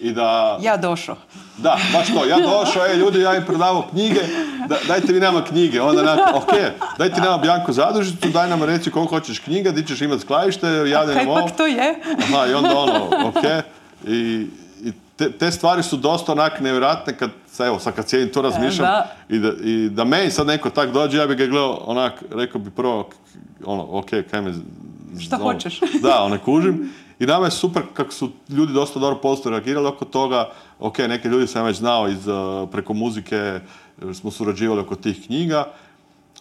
[0.00, 0.58] i da...
[0.62, 1.16] Ja došao.
[1.56, 2.24] Da, baš to.
[2.24, 4.20] Ja došao, e, ljudi, ja im predavao knjige,
[4.68, 5.82] da, dajte vi nama knjige.
[5.82, 6.52] Onda onak, ok,
[6.98, 11.16] dajte nama Bjanko zadužicu, daj nam reci koliko hoćeš knjiga, di ćeš imati skladište, javljaj
[11.16, 11.48] nam ovo.
[11.56, 11.94] to je?
[12.22, 13.64] Aha, i onda ono, ok.
[14.06, 14.46] I,
[14.82, 18.88] i te, te stvari su dosta onak nevjerojatne kad, evo, sad kad sjedim to razmišljam
[18.88, 19.14] da.
[19.28, 22.60] i, da, i da meni sad neko tak dođe, ja bi ga gledao onak, rekao
[22.60, 23.08] bi prvo,
[23.64, 24.52] ono, ok, kaj me...
[25.20, 25.80] Šta ono, hoćeš?
[26.02, 26.92] Da, ono, kužim.
[27.18, 30.50] I nama je super kako su ljudi dosta dobro postoje reagirali oko toga.
[30.78, 33.60] Ok, neke ljudi sam već znao iz, uh, preko muzike,
[34.02, 35.72] uh, smo surađivali oko tih knjiga.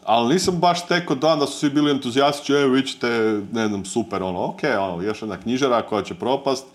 [0.08, 3.08] Ali nisam baš teko dan da su svi bili entuzijastići, evo vi ćete,
[3.52, 6.66] ne znam, super, ono, ok, ono, još jedna knjižara koja će propast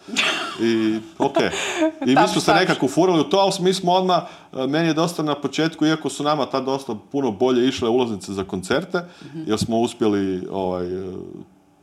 [0.61, 1.37] i ok.
[2.07, 4.95] I mi smo se nekako ufurali u to, ali mi smo odmah, e, meni je
[4.95, 9.01] dosta na početku, iako su nama tad dosta puno bolje išle ulaznice za koncerte,
[9.47, 10.87] jer smo uspjeli, ovaj,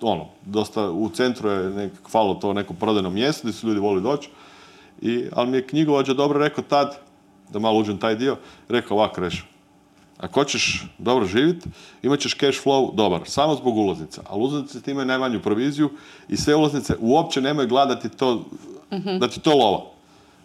[0.01, 4.01] ono, dosta, u centru je nek, falilo to neko prodajno mjesto gdje su ljudi voli
[4.01, 4.29] doći.
[5.01, 6.97] I, ali mi je knjigovođa dobro rekao tad,
[7.49, 8.37] da malo uđem taj dio,
[8.69, 9.45] rekao ovako reš,
[10.17, 11.69] ako hoćeš dobro živjeti,
[12.01, 14.21] imat ćeš cash flow dobar, samo zbog ulaznica.
[14.29, 15.89] Ali ulaznice ti imaju najmanju proviziju
[16.29, 18.45] i sve ulaznice uopće nemoj gledati to,
[19.19, 19.98] da ti to lova.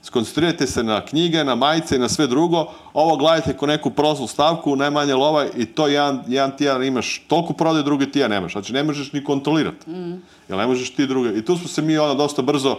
[0.04, 2.64] Skoncentrirajte se na knjige, na majice i na sve drugo.
[2.94, 7.52] Ovo gledajte ko neku proslu stavku, najmanje lova i to jedan, jedan tjedan imaš toliko
[7.52, 8.52] prodaj, drugi tjedan nemaš.
[8.52, 9.90] Znači ne možeš ni kontrolirati.
[10.48, 11.38] Jer ne možeš ti druge.
[11.38, 12.76] I tu smo se mi ono dosta brzo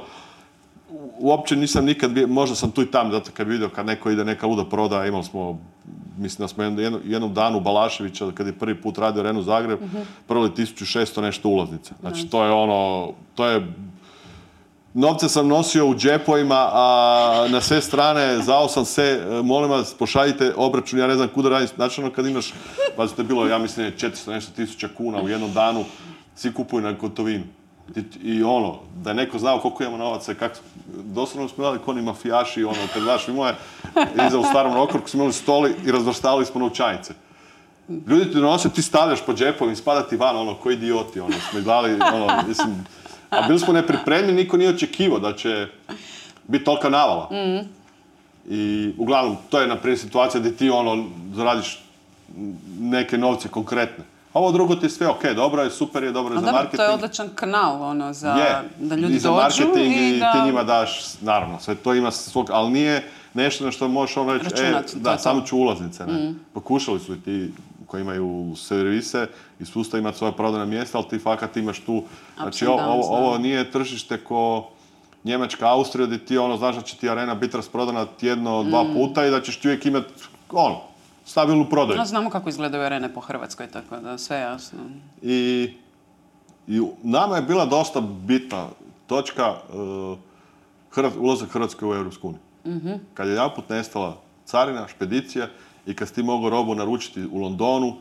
[1.20, 4.12] uopće nisam nikad bio, možda sam tu i tam, zato kad bi vidio kad neko
[4.12, 5.60] ide neka luda prodaja, imali smo,
[6.18, 9.80] mislim da smo jednu- jednom danu Balaševića, kad je prvi put radio Renu Zagreb,
[10.28, 11.94] prodali 1600 nešto ulaznice.
[12.02, 13.68] Znači to je ono, to je
[14.98, 20.54] Novce sam nosio u džepovima, a na sve strane zao sam se, molim vas, pošaljite
[20.58, 22.54] obračun, ja ne znam kuda radim, znači ono kad imaš,
[22.96, 25.84] pazite, bilo je, ja mislim, 400 nešto tisuća kuna u jednom danu,
[26.36, 27.44] svi kupuju na gotovinu.
[28.24, 30.56] I, ono, da je neko znao koliko imamo novaca, kako,
[30.88, 33.56] doslovno smo imali koni mafijaši, ono, kad znaš, imao je,
[34.28, 37.14] iza u starom rokorku smo imali stoli i razvrstavali smo novčanice.
[38.08, 41.62] Ljudi ti donose, ti stavljaš po džepovima spada ti van, ono, ko idioti, ono, smo
[41.62, 42.86] dali, ono, mislim,
[43.38, 45.68] a bili smo nepripremljeni, niko nije očekivao da će
[46.48, 47.30] biti tolika navala.
[48.50, 51.80] I uglavnom, to je, na primjer, situacija gdje ti, ono, zaradiš
[52.80, 54.04] neke novce konkretne.
[54.34, 56.46] A ovo drugo ti je sve ok, dobro je, super je, dobro je A za
[56.46, 56.78] dobro, marketing.
[56.78, 60.46] to je odličan kanal, ono, za Je, da ljudi i za dođu marketing i ti
[60.46, 64.46] njima daš, naravno, sve to ima svog, ali nije nešto na što možeš ono reći,
[64.46, 65.22] e, Računat, da, to.
[65.22, 66.34] samo ću ulaznice, ne.
[66.54, 67.52] Pokušali su i ti
[67.96, 69.28] koji imaju servise
[69.60, 72.04] i sustav imati svoje prodajna mjesta, ali ti fakat imaš tu,
[72.38, 74.70] znači ovo, ovo, nije tržište ko
[75.24, 78.94] Njemačka, Austrija, gdje ti ono, znaš da će ti arena biti rasprodana tjedno, dva Mm.
[78.94, 80.14] puta i da ćeš ti uvijek imati,
[80.52, 80.82] ono,
[81.26, 81.98] stabilnu prodaju.
[81.98, 84.80] No, znamo kako izgledaju arene po Hrvatskoj, tako da sve jasno.
[85.22, 85.70] I,
[86.68, 88.68] i nama je bila dosta bitna
[89.08, 90.18] točka uh,
[90.94, 93.00] Hrvat- ulazak Hrvatske u Europsku uniju.
[93.14, 95.48] Kad je jedanput nestala carina, špedicija
[95.86, 97.96] i kad si ti mogao robu naručiti u Londonu,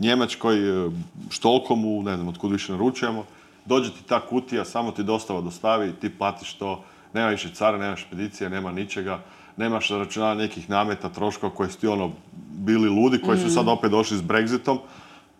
[0.00, 0.92] Njemačkoj, uh,
[1.30, 3.24] Štolkomu, ne znam otkud više naručujemo,
[3.64, 7.96] dođe ti ta kutija, samo ti dostava dostavi, ti platiš to, nema više carine, nema
[7.96, 9.20] špedicije, nema ničega,
[9.56, 12.10] nemaš računanja nekih nameta, troškova koji su ti ono
[12.50, 14.78] bili ludi, koji su sad opet došli s Brexitom,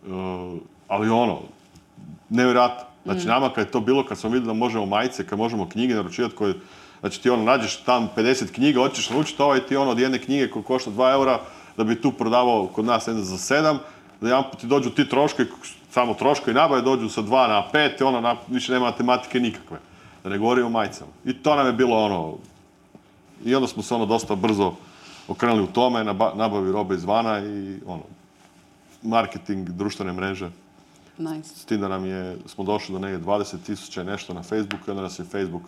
[0.07, 1.40] Uh, ali ono,
[2.28, 2.85] nevjerojatno.
[3.05, 5.94] Znači nama kad je to bilo, kad smo vidjeli da možemo majice, kad možemo knjige
[5.94, 6.55] naručivati koje,
[7.00, 10.50] znači ti ono nađeš tam 50 knjiga, hoćeš naručiti ovaj ti ono od jedne knjige
[10.50, 11.40] koja košta 2 eura,
[11.76, 13.78] da bi tu prodavao kod nas ne za 7,
[14.20, 15.48] da jedan ti dođu ti troškovi,
[15.90, 19.78] samo troškovi nabave dođu sa 2 na 5 i ono na, više nema matematike nikakve.
[20.24, 21.11] Da ne govorimo o majicama.
[21.24, 22.37] I to nam je bilo ono,
[23.44, 24.72] i onda smo se ono dosta brzo
[25.28, 28.02] okrenuli u tome, naba- nabavi robe izvana i ono,
[29.02, 30.50] marketing, društvene mreže.
[31.18, 31.54] Nice.
[31.54, 34.85] S tim da nam je, smo došli do negdje 20 tisuća i nešto na Facebooku
[34.87, 35.62] i onda nas je Facebook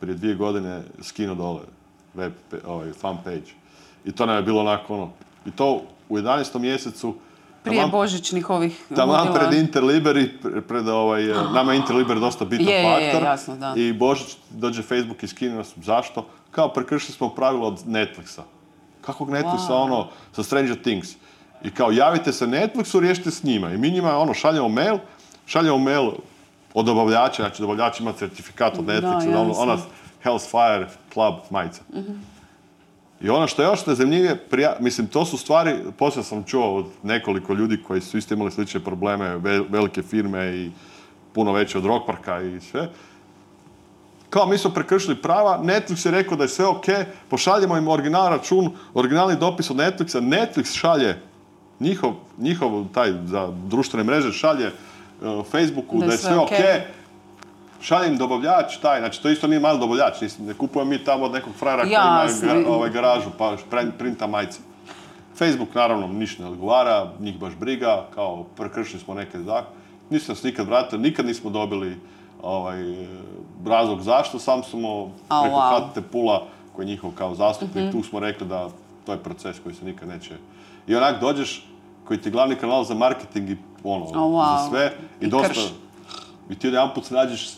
[0.00, 1.60] prije dvije godine skinuo dole
[2.14, 2.32] web,
[2.66, 3.50] ovaj, fan page.
[4.04, 5.10] I to nam je bilo onako ono,
[5.48, 6.58] i to u 11.
[6.58, 7.14] mjesecu,
[7.62, 12.44] Prije taman- božićnih ovih Taman pred Interliber i pre- pred ovaj, nama je Interliber dosta
[12.44, 13.22] bitan Je, je, je, faktor.
[13.24, 13.74] jasno, da.
[13.76, 15.72] I Božić dođe Facebook i skine nas.
[15.76, 16.26] Zašto?
[16.50, 18.42] Kao prekršili smo pravilo od Netflixa.
[19.00, 19.82] Kakvog Netflixa, Wow.
[19.82, 21.08] ono, sa Stranger Things.
[21.62, 23.70] I kao, javite se Netflixu, riješite s njima.
[23.70, 24.98] I mi njima, ono, šaljemo mail,
[25.46, 26.10] šaljemo mail
[26.74, 29.76] od dobavljača, znači dobavljač ima certifikat od Netflixa, da, ono, ona
[30.24, 31.80] Hell's Fire Club majica.
[33.20, 36.86] I ono što je još nezemljivije, prija, mislim, to su stvari, poslije sam čuo od
[37.02, 40.70] nekoliko ljudi koji su isto imali slične probleme, ve- velike firme i
[41.32, 42.88] puno veće od Rockparka i sve.
[44.30, 46.84] Kao mi smo prekršili prava, Netflix je rekao da je sve ok,
[47.28, 51.16] pošaljemo im original račun, originalni dopis od Netflixa, Netflix šalje
[51.80, 56.50] njihov, njihov taj za društvene mreže šalje uh, Facebooku da, je sve ok,
[58.06, 61.32] im dobavljač taj, znači to isto nije mali dobavljač, nis- ne kupujemo mi tamo od
[61.32, 63.56] nekog frajera koji ima ovaj, garažu pa
[63.98, 64.58] printa majice.
[65.38, 69.78] Facebook naravno ništa ne odgovara, njih baš briga, kao prekršili smo neke zakone.
[70.10, 72.00] Nisu nas nikad vratili, nikad nismo dobili
[72.42, 72.78] ovaj,
[73.66, 75.90] razlog zašto, sam smo A, preko wow.
[75.90, 78.68] HT Pula, koji je njihov kao zastupnik, tu smo rekli da
[79.06, 80.34] to je proces koji se nikad neće...
[80.86, 81.66] I onak dođeš,
[82.04, 84.62] koji ti je glavni kanal za marketing i ono, wow.
[84.62, 85.48] za sve, i, I dosta...
[85.48, 85.72] krš.
[86.50, 87.50] I ti jedanput se nađeš,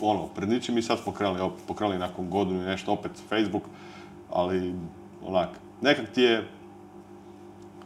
[0.00, 3.62] ono, pred ničim mi sad smo krenuli, opet, pokrenuli nakon godinu i nešto, opet Facebook,
[4.32, 4.74] ali
[5.26, 5.48] onak,
[5.80, 6.48] nekak ti je,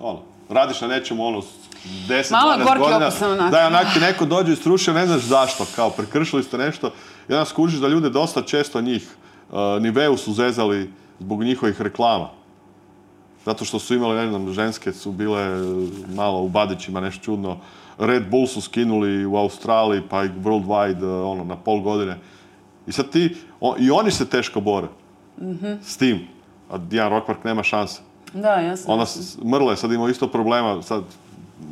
[0.01, 1.47] ono, radiš na nečemu, ono, s
[2.09, 3.51] 10, Malo 12 gorki godina, onak.
[3.51, 6.93] da je onak ti neko dođe i srušio, ne znaš zašto, kao prekršili ste nešto,
[7.29, 9.17] i onda skužiš da ljude dosta često njih,
[9.51, 12.29] uh, Niveu su zezali zbog njihovih reklama.
[13.45, 15.57] Zato što su imali, ne znam, ženske su bile e,
[16.15, 17.59] malo u badićima, nešto čudno.
[17.99, 22.17] Red Bull su skinuli u Australiji, pa i worldwide, e, ono, na pol godine.
[22.87, 24.87] I sad ti, o- i oni se teško bore
[25.83, 26.21] s tim.
[26.71, 28.01] A Dijan Rockmark nema šanse.
[28.35, 28.93] Da, jasno.
[28.93, 31.03] Onda s- Mrle, sad imamo isto problema, sad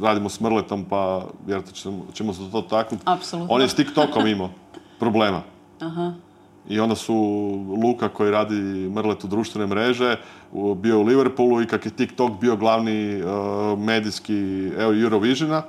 [0.02, 3.02] radimo s Mrletom, pa vjerojatno ćemo, ćemo se to taknuti.
[3.06, 3.54] Apsolutno.
[3.54, 4.50] On je s TikTokom imao
[4.98, 5.42] problema.
[6.68, 7.14] I onda su
[7.82, 8.54] Luka koji radi
[8.90, 10.16] Mrletu društvene mreže,
[10.52, 13.22] u- bio u Liverpoolu i kak je TikTok bio glavni e,
[13.78, 14.34] medijski
[14.78, 15.62] evo, Eurovisiona,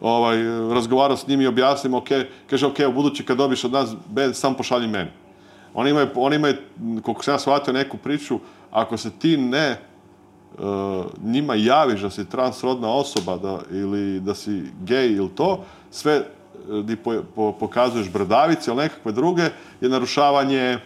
[0.00, 0.42] ovaj,
[0.74, 2.08] razgovarao s njim i objasnim, ok,
[2.50, 5.10] kaže, ok, u budući kad dobiš od nas band, sam pošalji meni.
[5.74, 6.54] Oni imaju, oni imaju,
[7.02, 8.38] koliko sam ja shvatio neku priču,
[8.70, 9.78] ako se ti ne e,
[11.24, 16.24] njima javiš da si transrodna osoba da, ili da si gej ili to, sve e,
[16.82, 19.42] di po- po- pokazuješ bradavice ili nekakve druge,
[19.80, 20.78] je narušavanje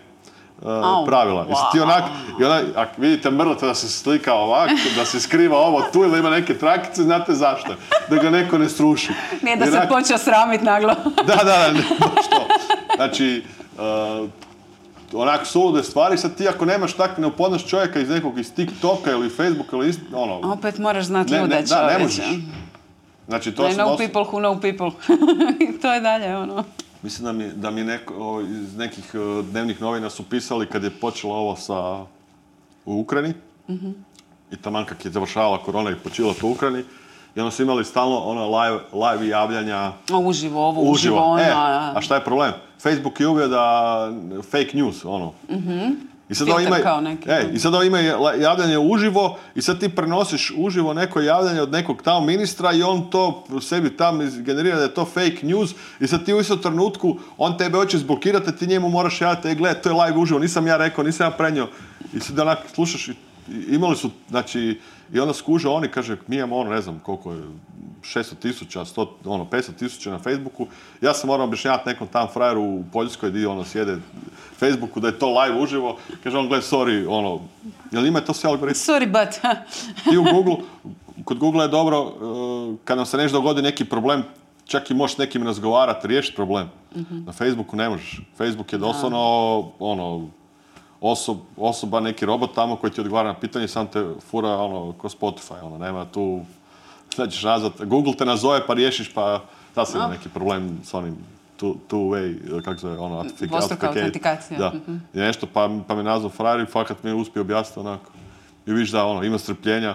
[0.65, 1.47] Au, pravila.
[1.51, 1.83] I sad ti wow.
[1.83, 2.05] onak,
[2.41, 6.19] i ona, ako vidite mrlete da se slika ovak, da se skriva ovo tu ili
[6.19, 7.75] ima neke trakice, znate zašto.
[8.11, 9.13] Da ga neko ne sruši.
[9.43, 10.95] Nije da I se onak- počeo sramit naglo.
[11.27, 12.47] da, da, da, ne, baš to.
[12.97, 13.45] Znači,
[13.79, 14.29] uh,
[15.13, 19.11] onak sulude stvari, sad ti ako nemaš tak, ne upoznaš čovjeka iz nekog iz TikToka
[19.11, 22.25] ili Facebooka ili ono, Opet moraš znati ne, ljude ne, da, ne možeš.
[23.29, 24.91] Znači, to I know os- people who know people.
[25.69, 26.65] I to je dalje, ono.
[27.03, 30.91] Mislim da mi, da mi neko, iz nekih uh, dnevnih novina su pisali kad je
[30.91, 31.99] počelo ovo sa
[32.85, 33.35] u Ukrajini
[34.53, 36.85] i taman kak je završavala korona i počela u Ukrajini
[37.37, 39.93] i onda su imali stalno ono live, live javljanja
[40.27, 41.17] Uživo ovo, uživo, uživo.
[41.19, 41.43] ono.
[41.43, 41.51] E,
[41.97, 42.53] a- šta je problem?
[42.83, 44.13] Facebook je uveo da
[44.43, 45.33] fake news, ono.
[46.33, 46.83] I sad ovo ima, da.
[47.47, 48.07] i sad ovo ima je-
[48.39, 53.11] javljanje uživo i sad ti prenosiš uživo neko javljanje od nekog tamo ministra i on
[53.11, 53.23] to
[53.61, 57.59] sebi tam generira da je to fake news i sad ti u istom trenutku on
[57.59, 60.77] tebe hoće zblokirati, ti njemu moraš javiti, e gle, to je live uživo, nisam ja
[60.77, 61.69] rekao, nisam ja prenio.
[62.13, 63.15] I sad onak slušaš, i-
[63.51, 64.81] i imali su, znači,
[65.13, 67.43] i onda skuže oni, kaže, mi imamo ono, ne znam koliko je,
[68.03, 70.67] 600 tisuća, 100, ono, 500 tisuća na Facebooku.
[71.01, 73.97] Ja sam morao objašnjavati nekom tam frajeru u Poljskoj gdje ono sjede
[74.63, 75.97] Facebooku da je to live uživo.
[76.23, 77.41] Kaže on, gle, sorry, ono,
[77.91, 78.79] jel ima to sve algoritmi?
[78.79, 79.41] Sorry, but...
[80.11, 80.57] Ti u Google,
[81.25, 84.23] kod Google je dobro, uh, kad nam se nešto dogodi neki problem,
[84.65, 86.71] čak i možeš nekim razgovarati, riješiti problem.
[87.11, 88.21] Na Facebooku ne možeš.
[88.39, 89.19] Facebook je doslovno,
[89.79, 90.29] ono,
[91.01, 95.09] osob, osoba, neki robot tamo koji ti odgovara na pitanje, sam te fura, ono, ko
[95.09, 96.41] Spotify, ono, nema tu,
[97.17, 99.41] znači nazvat, Google te nazove pa riješiš, pa
[99.75, 101.17] sad sam imao neki problem s onim
[101.61, 103.87] two, two way, kako se zove, ono, authenticate.
[103.87, 104.73] autentikacija, Da.
[105.15, 108.13] I nešto, pa, pa me nazvao frajer i fakat mi je uspio objasniti onako.
[108.67, 109.95] I vidiš da, ono, ima strpljenja.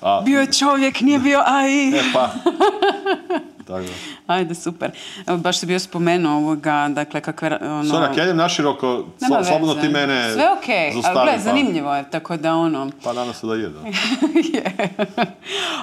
[0.00, 1.88] A, Bio je čovjek, nije bio AI.
[1.94, 2.30] e pa.
[3.66, 4.34] Tako da.
[4.34, 4.90] Ajde, super.
[5.26, 7.58] Evo, baš si bio spomenuo ovoga, dakle, kakve...
[7.60, 7.84] Ono...
[7.84, 8.86] Sorry, ako ja idem naširoko,
[9.20, 12.90] slo- slobodno ti mene Sve okej, ali zaustavi, gle, pa- zanimljivo je, tako da ono...
[13.04, 13.78] Pa nadam se da je, da.
[14.52, 14.88] je.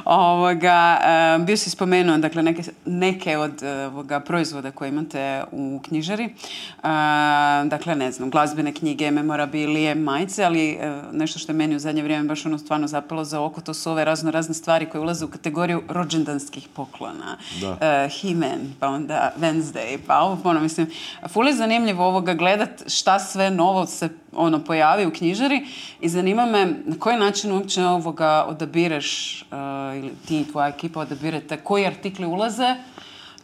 [0.05, 5.79] Ovoga, e, bio si spomenuo dakle, neke, neke od e, ovoga, proizvoda koje imate u
[5.87, 6.23] knjižari.
[6.23, 6.31] E,
[7.65, 12.03] dakle, ne znam, glazbene knjige, memorabilije, majice, ali e, nešto što je meni u zadnje
[12.03, 15.25] vrijeme baš ono stvarno zapelo za oko, to su ove razno razne stvari koje ulaze
[15.25, 17.37] u kategoriju rođendanskih poklona.
[17.61, 17.68] Da.
[17.81, 20.87] E, He-Man, pa onda Wednesday, pa ovo, ono, mislim,
[21.27, 25.65] ful je zanimljivo ovoga gledat šta sve novo se ono pojavi u knjižari
[26.01, 29.45] i zanima me na koji način uopće ovoga odabireš e,
[29.97, 32.63] ili ti i tvoja ekipa odabirete koji artikli ulaze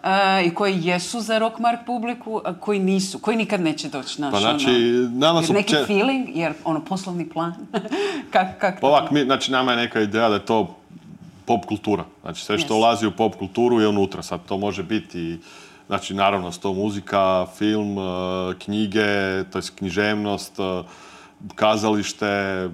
[0.04, 4.32] e, i koji jesu za rockmark publiku, a koji nisu, koji nikad neće doći naš
[4.32, 7.54] Pa znači, ono, nama jer su neki če- feeling, jer ono poslovni plan,
[8.34, 10.76] kak, kak Pa ovak, mi, znači nama je neka ideja da je to
[11.46, 12.06] pop kultura.
[12.22, 12.78] Znači sve što Yes.
[12.78, 14.24] ulazi u pop kulturu je unutra.
[14.24, 15.40] Sad to može biti,
[15.88, 18.02] znači naravno sto muzika, film, eh,
[18.60, 20.84] knjige, to je književnost, eh,
[21.56, 22.70] kazalište,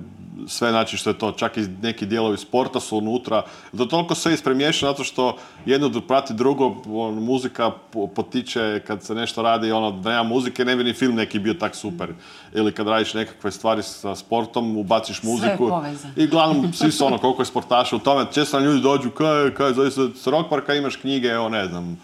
[0.48, 3.44] sve znači što je to, čak i neki dijelovi sporta su unutra.
[3.78, 9.15] To toliko sve ispremiješano zato što jedno prati drugo, on, muzika po- potiče kad se
[9.15, 12.10] nešto radi, ono, da nema muzike, ne bi ni film neki bio tak super.
[12.54, 15.70] Ili kad radiš nekakve stvari sa sportom, ubaciš Sve je muziku.
[15.70, 16.13] povezano.
[16.17, 19.54] I uglavnom, svi su ono, koliko je sportaša u tome, često nam ljudi dođu, kaj,
[19.54, 21.98] kaj, zove se s Rock Parka imaš knjige, evo ne znam,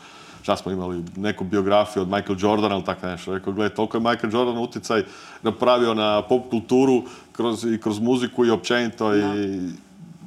[0.48, 3.34] šta smo imali, neku biografiju od Michael Jordana ili tako nešto.
[3.34, 5.04] Rekao, gledaj, toliko je Michael Jordan utjecaj
[5.44, 9.20] napravio na pop kulturu kroz, i kroz muziku i općenito i,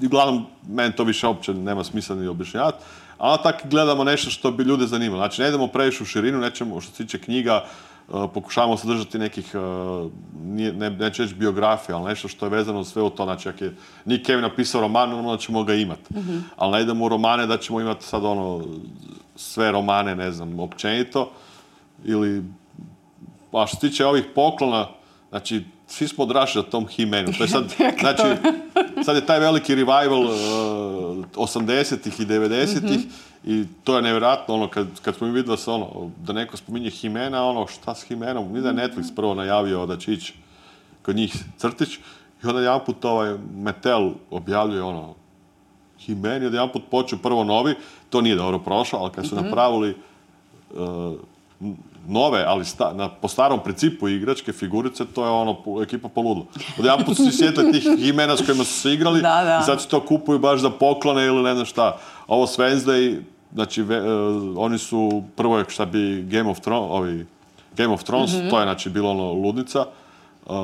[0.03, 2.85] i uglavnom, meni to više uopće nema smisla ni objašnjavati.
[3.19, 5.23] A onda tako gledamo nešto što bi ljude zanimalo.
[5.23, 7.65] Znači, ne idemo previše u širinu, nećemo, što se tiče knjiga,
[8.13, 10.11] Uh, pokušavamo se držati nekih, uh,
[10.43, 13.25] nije, ne, neću reći biografija, ali nešto što je vezano sve u to.
[13.25, 16.15] Znači, ako je Nick Cave napisao roman, normalno da ćemo ga imati.
[16.57, 18.65] Ali ne idemo u romane da ćemo imati sad ono,
[19.41, 21.31] sve romane, ne znam, općenito.
[22.05, 22.45] Ili,
[23.53, 24.89] a što se tiče ovih poklona,
[25.31, 27.39] znači, svi smo odrašli na tom He-Manu.
[27.39, 27.65] To je sad,
[28.01, 28.23] znači,
[29.05, 30.31] sad je taj veliki revival uh,
[31.35, 33.01] 80-ih i 90-ih
[33.45, 36.91] i to je nevjerojatno, ono, kad, kad smo mi vidjeli se ono, da neko spominje
[36.91, 38.53] Himena, ono, šta s Himenom?
[38.53, 40.35] Mi da je Netflix prvo najavio da će ići
[41.03, 41.95] kod njih crtić
[42.45, 45.15] i onda jedan put ovaj Metel objavljuje ono,
[45.99, 47.75] Himen je jedan put počeo prvo novi,
[48.11, 49.97] to nije dobro prošlo, ali kad su napravili
[50.71, 50.79] uh,
[51.61, 56.45] n- nove, ali sta- na, po starom principu igračke figurice, to je ono, ekipa poludla.
[56.79, 59.59] Od jedan put su sjetili tih imena s kojima su se igrali Da, da.
[59.59, 61.97] i sad se to kupuju baš za poklone ili ne znam šta.
[62.27, 63.21] Ovo s Wednesday,
[63.53, 67.27] znači ve- uh, oni su, prvo je šta bi Game of Thrones, ovi,
[67.77, 69.85] Game of Thrones, to je znači bilo ono ludnica.
[70.47, 70.55] Uh,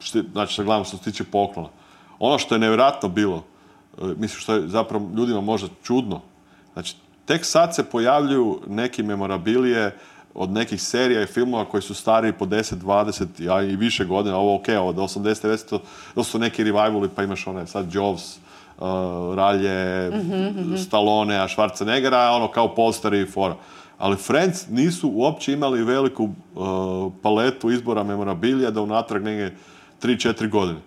[0.00, 1.68] šti- znači, sad gledamo što se tiče poklona.
[2.18, 3.42] Ono što je nevjerojatno bilo,
[3.98, 6.20] uh, mislim što je zapravo ljudima možda čudno,
[6.76, 9.96] znači, tek sad se pojavljuju neki memorabilije
[10.34, 14.36] od nekih serija i filmova koji su stariji po 10, 20 a i više godina,
[14.36, 15.78] ovo ok, ovo do 80, 90,
[16.14, 20.10] to, su neki revivali, pa imaš one sad Jaws, uh, Ralje,
[20.86, 23.56] Stallone, a Schwarzeneggera, ono kao posteri i fora.
[23.98, 29.56] Ali Friends nisu uopće imali veliku uh, paletu izbora memorabilija da unatrag negdje
[30.02, 30.80] 3-4 godine.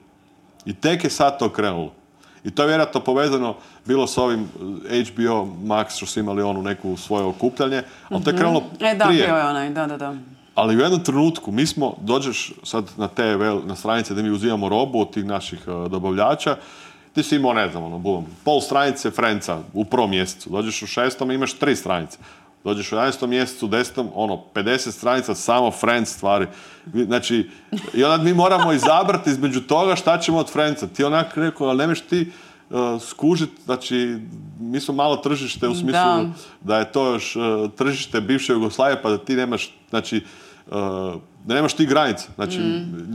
[0.66, 1.99] I tek je sad to krenulo.
[2.44, 4.50] I to je vjerojatno povezano bilo s ovim
[4.90, 8.96] eh, HBO Max što su imali onu neku svoje okupljanje, ali to je krenulo E,
[8.96, 9.26] da, prije.
[9.26, 10.16] bio je onaj, da, da, da.
[10.56, 14.30] Ali u jednom trenutku, mi smo, dođeš sad na te vel- na stranice gdje mi
[14.30, 16.56] uzimamo robu od tih naših eh, dobavljača,
[17.14, 20.50] ti si imao, ne znam, ono, bum, pol stranice Frenca u prvom mjesecu.
[20.50, 22.18] Dođeš u šestom i imaš tri stranice.
[22.64, 23.28] Dođeš u 11.
[23.28, 24.08] mjesecu, 10.
[24.14, 26.48] ono, 50 stranica samo Friends stvari.
[27.06, 27.50] Znači,
[27.94, 30.88] i onda mi moramo izabrati između toga šta ćemo od Friendsa.
[30.88, 32.32] Ti onak rekao, ali nemaš ti
[32.70, 34.18] uh, skužit, znači,
[34.60, 36.26] mi smo malo tržište u smislu Da.
[36.62, 40.24] da, je to još uh, tržište bivše Jugoslavije, pa da ti nemaš, znači,
[40.68, 40.74] uh,
[41.46, 42.28] da nemaš ti granica.
[42.36, 42.58] Znači,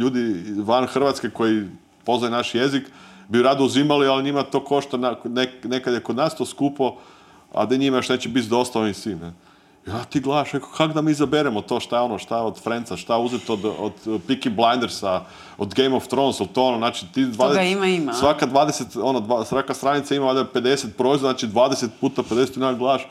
[0.00, 1.64] ljudi van Hrvatske koji
[2.04, 2.82] poznaju naš jezik
[3.28, 6.96] bi rado uzimali, ali njima to košta, na- nek- nekad je kod nas to skupo,
[7.54, 9.18] a da njima još neće biti dostavni sin.
[9.18, 9.32] Ne?
[9.86, 12.96] Ja ti gledaš, kako da mi izaberemo to, šta je ono, šta je od Friendsa,
[12.96, 15.20] šta uzeti od, od Peaky Blindersa,
[15.58, 18.12] od Game of Thrones, od to ono, znači ti 20, Toga ima, ima.
[18.12, 22.62] svaka 20, ono, dva, svaka stranica ima valjda 50 proizvoda, znači 20 puta 50 ti
[22.62, 23.02] onak gledaš.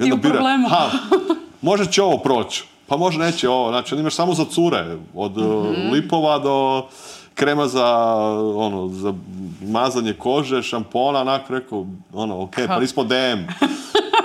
[0.00, 0.28] i onda
[0.68, 0.90] ha,
[1.62, 4.84] možda će ovo proći, pa možda neće ovo, znači imaš samo za cure,
[5.14, 5.90] od uh, Mhm.
[5.92, 6.86] lipova do
[7.34, 7.96] krema za,
[8.56, 9.14] ono, za
[9.62, 13.40] mazanje kože, šampona, onak rekao, ono, ok, pa nismo DM.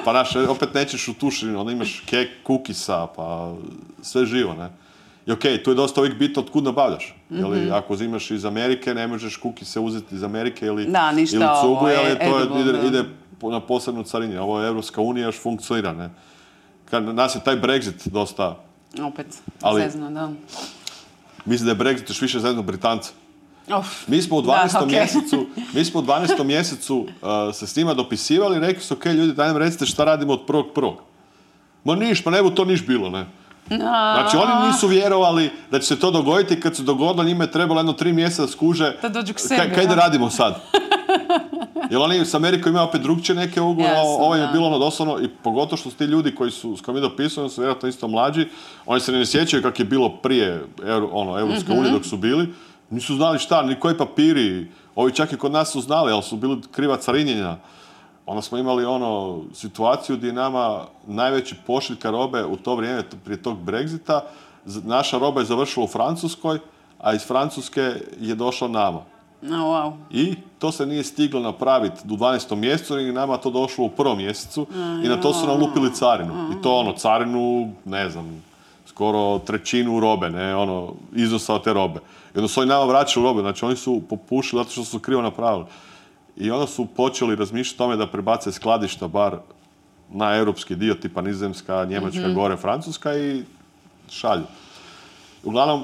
[0.07, 3.53] Pa znaš, opet nećeš u tušinu, onda imaš kek, kukisa, pa
[4.01, 4.69] sve živo, ne.
[5.25, 7.15] I okej, tu je dosta uvijek bitno od kud nabavljaš.
[7.31, 7.39] Mhm.
[7.39, 11.45] Jeli, ako uzimaš iz Amerike, ne možeš kukise uzeti iz Amerike ili, Da, ništa ili
[11.61, 13.03] cugu, ovo je jeli to je, ide, ide
[13.41, 14.37] na posebnu carini.
[14.37, 16.09] Ovo je Evropska unija, još funkcionira, ne.
[16.89, 18.63] Kad nas je taj Brexit dosta,
[19.01, 19.27] Opet,
[19.61, 20.31] Ali- zezno, da.
[21.45, 23.09] mislim da je Brexit još više zezno Britanca.
[23.69, 24.07] Uf.
[24.07, 24.77] Mi smo u Da, 12.
[24.77, 24.87] okej.
[24.89, 26.43] mjesecu, mi smo u 12.
[26.43, 27.07] mjesecu uh,
[27.53, 30.41] se s njima dopisivali i rekli su, ok, ljudi, daj nam recite šta radimo od
[30.41, 31.01] prvog prvog.
[31.83, 33.25] Ma niš, pa ne bu to niš bilo, ne.
[33.67, 37.79] Znači, oni nisu vjerovali da će se to dogoditi, kad se dogodilo, njima je trebalo
[37.79, 40.01] jedno tri mjeseca da skuže Da dođu k sebi, kaj da da.
[40.01, 40.55] radimo sad.
[41.91, 44.79] Jer oni s Amerikom imaju opet drugčije neke ugovore, Jasno, ovo im je bilo ono
[44.79, 47.89] doslovno, i pogotovo što su ti ljudi koji su, s kojim mi dopisujemo, su vjerojatno
[47.89, 48.47] isto mlađi,
[48.85, 51.79] oni se ne sjećaju kako je bilo prije Euro, ono, Europske Mhm.
[51.79, 52.49] unije dok su bili,
[52.89, 56.37] nisu znali šta, ni koji papiri, ovi čak i kod nas su znali, ali su
[56.37, 57.57] bili kriva carinjenja.
[58.25, 63.41] Onda smo imali ono situaciju gdje je nama najveći pošiljka robe u to vrijeme, prije
[63.41, 64.21] tog Brexita,
[64.65, 66.59] naša roba je završila u Francuskoj,
[66.99, 69.01] a iz Francuske je došla nama.
[69.41, 69.93] No, wow.
[70.11, 72.55] I to se nije stiglo napraviti u 12.
[72.55, 74.67] mjesecu, nego nama to došlo u prvom mjesecu
[75.03, 76.33] i na to su nam lupili carinu.
[76.51, 78.43] I to ono, carinu, ne znam,
[78.85, 81.99] skoro trećinu robe, ne, ono, iznosa od te robe.
[82.37, 85.21] I onda su oni nama vraćali robe, znači oni su popušili zato što su krivo
[85.21, 85.65] napravili.
[86.35, 89.37] I onda su počeli razmišljati o tome da prebace skladišta bar
[90.09, 93.43] na europski dio, tipa Nizozemska, Njemačka, gore Francuska i
[94.09, 94.43] šalju.
[95.43, 95.83] Uglavnom,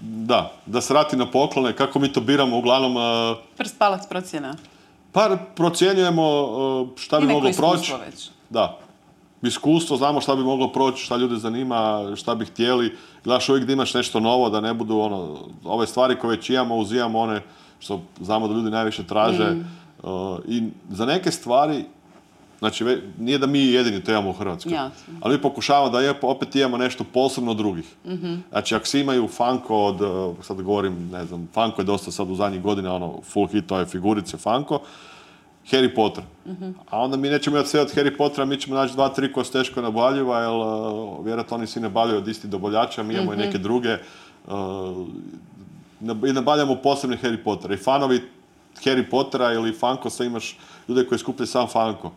[0.00, 4.54] da, da se vrati na poklone, kako mi to biramo, uglavnom, uh, Prst palac procjena.
[5.12, 7.92] pa procjenjujemo uh, šta bi moglo proći.
[8.50, 8.78] Da.
[9.42, 11.76] Iskustvo, znamo šta bi moglo proći, šta ljude zanima,
[12.16, 12.92] šta bi htjeli.
[13.24, 16.76] Gledaš uvijek da imaš nešto novo, da ne budu ono, ove stvari koje već imamo,
[16.76, 17.42] uzimamo one
[17.78, 19.44] što znamo da ljudi najviše traže.
[19.44, 19.64] Mm.
[20.02, 20.12] Uh,
[20.46, 21.84] I za neke stvari,
[22.58, 25.14] znači ve- nije da mi jedini to imamo u Hrvatskoj, Jasno.
[25.20, 27.94] ali mi pokušavamo da je- opet imamo nešto posebno od drugih.
[28.50, 30.08] Znači ako svi imaju Funko od, uh,
[30.42, 33.86] sad govorim, ne znam, Funko je dosta sad u zadnjih godina ono full hit ove
[33.86, 34.80] figurice Funko,
[35.70, 36.24] Harry Potter.
[36.90, 39.44] A onda mi nećemo imati sve od Harry Pottera, mi ćemo naći dva, tri koja
[39.44, 43.36] su teško nabavljiva, jer uh, vjerojatno oni svi nabavljaju od istih dobavljača, mi imamo i
[43.36, 43.96] neke druge.
[44.46, 45.06] uh,
[46.28, 47.74] I nabavljamo posebne Harry Pottera.
[47.74, 48.20] I fanovi
[48.84, 50.58] Harry Pottera ili Funko, sve imaš
[50.88, 52.12] ljude koji skupljaju sam Funko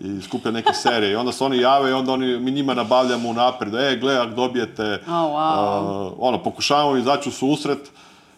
[0.00, 1.12] i skuplja neke serije.
[1.12, 3.74] I onda se oni jave i onda oni, mi njima nabavljamo unaprijed.
[3.74, 5.02] E, gle, ako dobijete...
[5.06, 6.06] Oh, wow.
[6.06, 7.90] uh, ono, pokušavamo izaći u susret,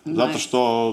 [0.05, 0.39] zato Nice.
[0.39, 0.93] što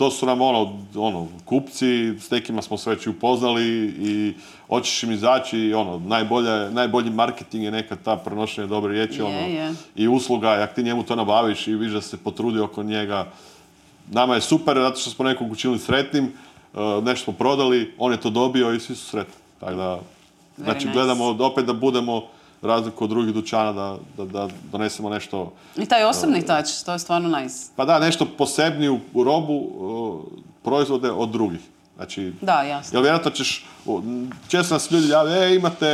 [0.00, 3.64] to su nam ono, ono, kupci, s nekima smo se već upoznali
[4.00, 4.34] i
[4.68, 9.24] hoćeš im izaći i ono, najbolje, najbolji marketing je nekad ta prenošenje dobre riječi, Je,
[9.24, 9.74] ono, je.
[9.96, 13.26] i usluga, i ako ti njemu to nabaviš i vidiš da se potrudi oko njega,
[14.10, 16.32] nama je super zato što smo nekog učinili sretnim,
[16.72, 19.34] uh, nešto smo prodali, on je to dobio i svi su sretni.
[19.60, 20.00] Tako da,
[20.56, 20.98] znači nice.
[20.98, 22.22] gledamo opet da budemo
[22.62, 26.98] razliku od drugih dućana, da, da, da donesemo nešto I taj osobni touch, to je
[26.98, 27.56] stvarno nice.
[27.76, 31.60] pa da, nešto posebniju u robu, uh, proizvode od drugih.
[31.96, 32.98] Znači, Da, jasno.
[32.98, 33.66] jer vjerojatno ćeš,
[34.48, 35.88] često nas ljudi javljaju, e, imate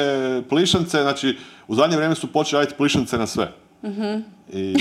[0.49, 1.39] plišance, znači,
[1.69, 3.53] u zadnje vrijeme su počeli raditi plišance na sve.
[4.53, 4.75] I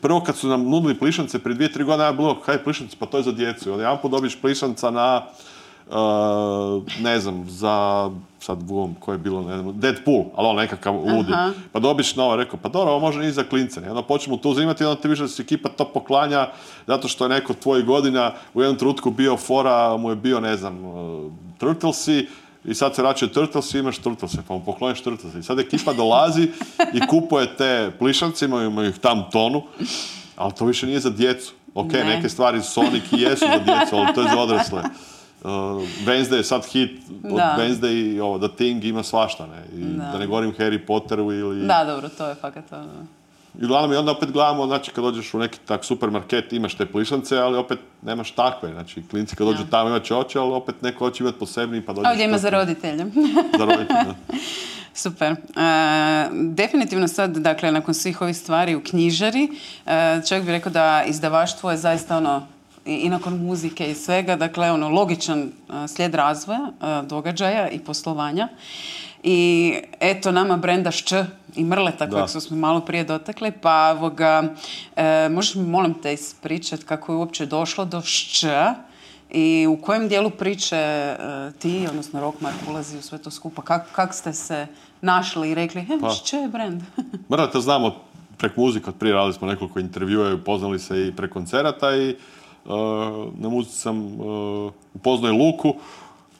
[0.00, 3.06] prvo kad su nam nudili plišance prije dvije, tri godine, ja bilo, kaj plišance, pa
[3.06, 3.70] to je za djecu.
[3.70, 5.26] I jedan put dobiš plišanca na,
[7.00, 8.10] ne znam, za,
[8.40, 11.32] sad bum, koje je bilo, ne znam, Deadpool, ali on nekakav ludi.
[11.32, 11.52] Aha.
[11.72, 13.80] Pa dobiš novo, rekao, pa dobro, ovo može i za klince.
[13.86, 16.48] I onda počnemo to uzimati i onda ti više da si ekipa to poklanja
[16.86, 20.56] zato što je neko tvojih godina u jednom trenutku bio fora, mu je bio, ne
[20.56, 22.28] znam, uh, Turtlesi,
[22.64, 25.38] i sad se vraćaju Turtlesi, imaš Turtlese, pa mu pokloniš Turtlese.
[25.38, 26.48] I sad ekipa dolazi
[26.94, 29.62] i kupuje te plišance, imaju ih tam tonu,
[30.36, 31.52] ali to više nije za djecu.
[31.74, 32.04] Ok, Ne.
[32.04, 34.82] neke stvari Sonic i jesu za djecu, ali to je za odrasle.
[35.44, 35.50] Uh,
[36.06, 36.90] Wednesday je sad hit,
[37.24, 37.56] od Da.
[37.58, 39.78] Wednesday i ovo, The Thing ima svašta, ne?
[39.80, 40.04] I da.
[40.04, 40.18] Da.
[40.18, 41.66] ne govorim Harry Potteru ili...
[41.66, 43.06] Da, dobro, to je fakat ono.
[43.60, 46.86] I uglavnom, i onda opet gledamo, znači kad dođeš u neki tak supermarket imaš te
[46.86, 48.72] plišance, ali opet nemaš takve.
[48.72, 49.70] Znači, klinci kad dođu Da.
[49.70, 52.10] tamo imat će oči, ali opet neko hoće imati posebni, pa dođeš...
[52.10, 53.04] Ovdje ima za roditelje.
[53.58, 54.14] za roditelje.
[54.94, 55.32] Super.
[55.32, 55.36] E,
[56.32, 59.48] definitivno sad, dakle, nakon svih ovih stvari u knjižari,
[59.86, 62.46] e, čovjek bi rekao da izdavaštvo je zaista ono,
[62.84, 65.52] i, i nakon muzike i svega, dakle, ono, logičan
[65.88, 66.72] slijed razvoja,
[67.08, 68.48] događaja i poslovanja.
[69.22, 71.12] I eto nama brenda Šč
[71.56, 72.12] i Mrleta Da.
[72.12, 74.54] kojeg smo malo prije dotakli, pa ovoga,
[74.96, 78.44] e, možeš mi molim te ispričati kako je uopće došlo do Šč
[79.30, 81.16] i u kojem dijelu priče e,
[81.58, 83.62] ti, odnosno Rockmark, ulazi u sve to skupa?
[83.62, 84.66] Kako kak ste se
[85.00, 86.10] našli i rekli, he, Pa.
[86.10, 86.82] Šč je brand?
[87.30, 87.94] Mrleta znamo
[88.38, 92.16] preko muzike, prije radili smo nekoliko intervjua i upoznali se i preko koncerata i
[93.34, 95.74] na muzici sam uh, upoznao i Luku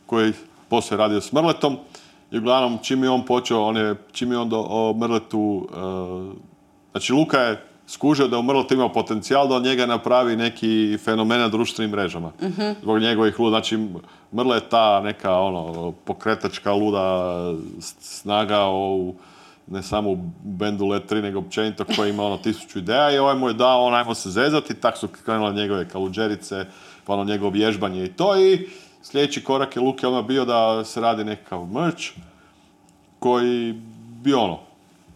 [0.07, 0.33] koji
[0.69, 1.77] poslije radio s Mrletom.
[2.31, 6.35] I uglavnom čim je on počeo, on je, čim je on do, o Mrletu, uh,
[6.93, 11.41] znači Luka je skužio da u Mrletu ima potencijal da od njega napravi neki fenomen
[11.41, 12.33] na društvenim mrežama.
[12.83, 13.89] Zbog njegovih luda, znači
[14.33, 17.35] Mrle je ta neka ono, pokretačka luda
[18.01, 19.15] snaga u
[19.71, 23.35] ne samo u bendu Let 3, nego općenito koji ima ono tisuću ideja i ovaj
[23.35, 26.67] mu je dao, on ajmo se zezati, tak su krenule njegove kaluđerice,
[27.05, 28.69] pa ono njegovo vježbanje i to i
[29.03, 32.05] sljedeći korak je Luke odmah bio da se radi nekakav merch
[33.19, 33.73] koji
[34.23, 34.59] bi ono,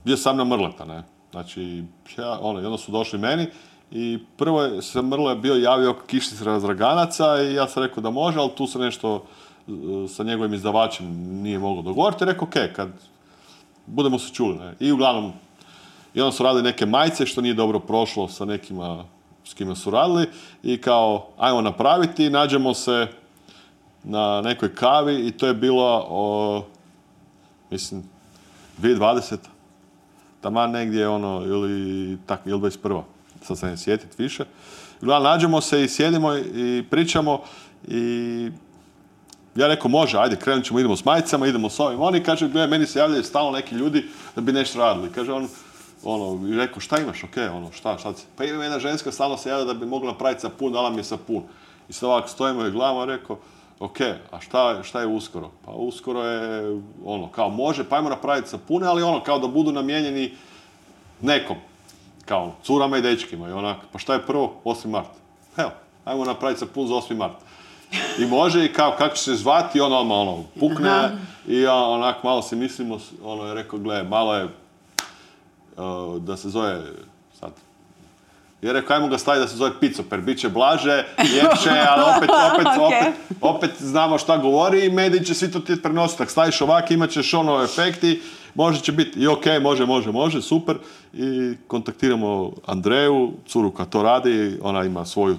[0.05, 1.03] bio sam na Mrleta, ne.
[1.31, 1.85] Znači,
[2.19, 3.47] ja, ono, i onda su došli meni
[3.91, 8.11] i prvo je se Mrle bio javio oko kišnice razraganaca i ja sam rekao da
[8.11, 9.25] može, ali tu se nešto
[9.69, 9.73] e,
[10.09, 11.07] sa njegovim izdavačem
[11.43, 12.25] nije moglo dogovoriti.
[12.25, 12.89] Rekao, ok, kad
[13.87, 14.59] budemo se čuli.
[14.59, 14.75] Ne?
[14.81, 15.33] I uglavnom,
[16.15, 19.05] i onda su radili neke majice što nije dobro prošlo sa nekima
[19.45, 20.27] s kima su radili
[20.63, 23.07] i kao, ajmo napraviti, nađemo se
[24.05, 26.65] na nekoj kavi i to je bilo, o,
[27.71, 28.03] mislim,
[28.83, 29.37] 2020.
[30.41, 33.03] Taman negdje ono, ili tak, ili 21.
[33.43, 34.45] Sad se ne sjetit više.
[35.03, 37.41] Uglavnom, nađemo se i sjedimo i pričamo
[37.89, 38.51] i
[39.57, 42.01] ja rekao, može, ajde, krenut ćemo, idemo s majicama, idemo s ovim.
[42.01, 45.13] Oni kaže, gledaj, meni se javljaju stalno neki ljudi da bi nešto radili.
[45.13, 45.49] Kaže on,
[46.05, 48.27] ono, i rekao, šta imaš, ok, ono, šta, šta si?
[48.37, 51.05] Pa ima jedna ženska, stalno se javlja da bi mogla napraviti sapun, dala mi je
[51.05, 51.43] sapun.
[51.89, 53.39] I sad ovako stojimo i gledamo, rekao,
[53.81, 54.01] ok,
[54.31, 55.51] a šta, šta je uskoro?
[55.65, 59.73] Pa uskoro je, ono, kao može, pa ajmo napraviti sapune, ali ono, kao da budu
[59.73, 60.35] namijenjeni
[61.21, 61.57] nekom.
[62.25, 63.49] Kao, curama i dečkima.
[63.49, 64.55] I onak, pa šta je prvo?
[64.65, 64.87] 8.
[64.87, 65.09] mart.
[65.57, 65.71] Evo,
[66.05, 67.17] ajmo napraviti sapun za 8.
[67.17, 67.37] mart.
[68.19, 71.11] I može i kao, kako će se zvati, ono, ono, ono, pukne
[71.49, 76.49] i ja onak malo si mislimo, ono je rekao, gle, malo je, uh, da se
[76.49, 76.83] zove,
[77.41, 77.53] sad,
[78.63, 82.31] je rekao, ajmo ga staviti da se zove Picoper, bit će blaže, ljepše, ali opet,
[82.53, 82.93] opet, Ok.
[82.93, 86.23] opet, opet znamo šta govori i mediji će svi to ti prenositi.
[86.23, 88.23] Ako staviš ovak, imat ćeš ono efekti,
[88.55, 90.77] može će biti i ok, može, može, može, super.
[91.13, 95.37] I kontaktiramo Andreju, curu koja to radi, ona ima svoju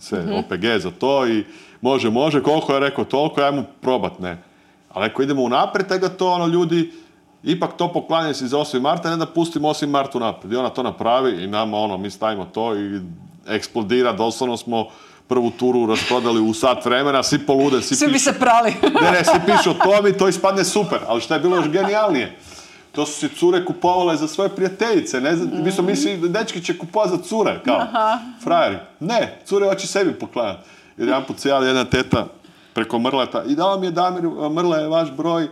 [0.00, 1.44] sve OPG za to i
[1.80, 4.38] može, može, koliko je rekao toliko, ajmo probat, ne.
[4.92, 6.92] Ali ako idemo unaprijed, da ga to ono ljudi,
[7.42, 8.80] ipak to poklanjaju si za 8.
[8.80, 9.86] marta, ne da pustimo 8.
[9.86, 10.52] martu naprijed.
[10.52, 13.00] I ona to napravi i nama ono, mi stavimo to i
[13.48, 14.86] eksplodira, doslovno smo
[15.28, 18.74] prvu turu rasprodali u sat vremena, svi polude, svi, Svi bi se prali.
[19.02, 21.68] ne, ne, svi pišu o tome i to ispadne super, ali šta je bilo još
[21.68, 22.38] genijalnije?
[22.92, 26.78] To su si cure kupovale za svoje prijateljice, ne znam, mi smo mislili dečki će
[26.78, 27.82] kupovati za cure, kao,
[28.42, 28.76] frajeri.
[29.00, 30.68] Ne, cure hoće sebi poklanjati.
[30.96, 32.26] Jer jedan put se javlja jedna teta
[32.74, 35.50] preko Mrleta i dao mi je Damir, Mrle je vaš broj, uh,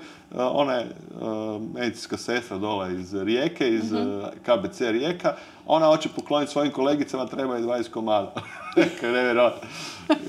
[0.53, 0.87] ona je
[1.21, 4.01] uh, medicinska sestra dole iz Rijeke, iz uh,
[4.43, 5.35] KBC Rijeka,
[5.67, 8.33] ona hoće pokloniti svojim kolegicama, treba je 20 komada.
[9.03, 9.69] Nevjerojatno.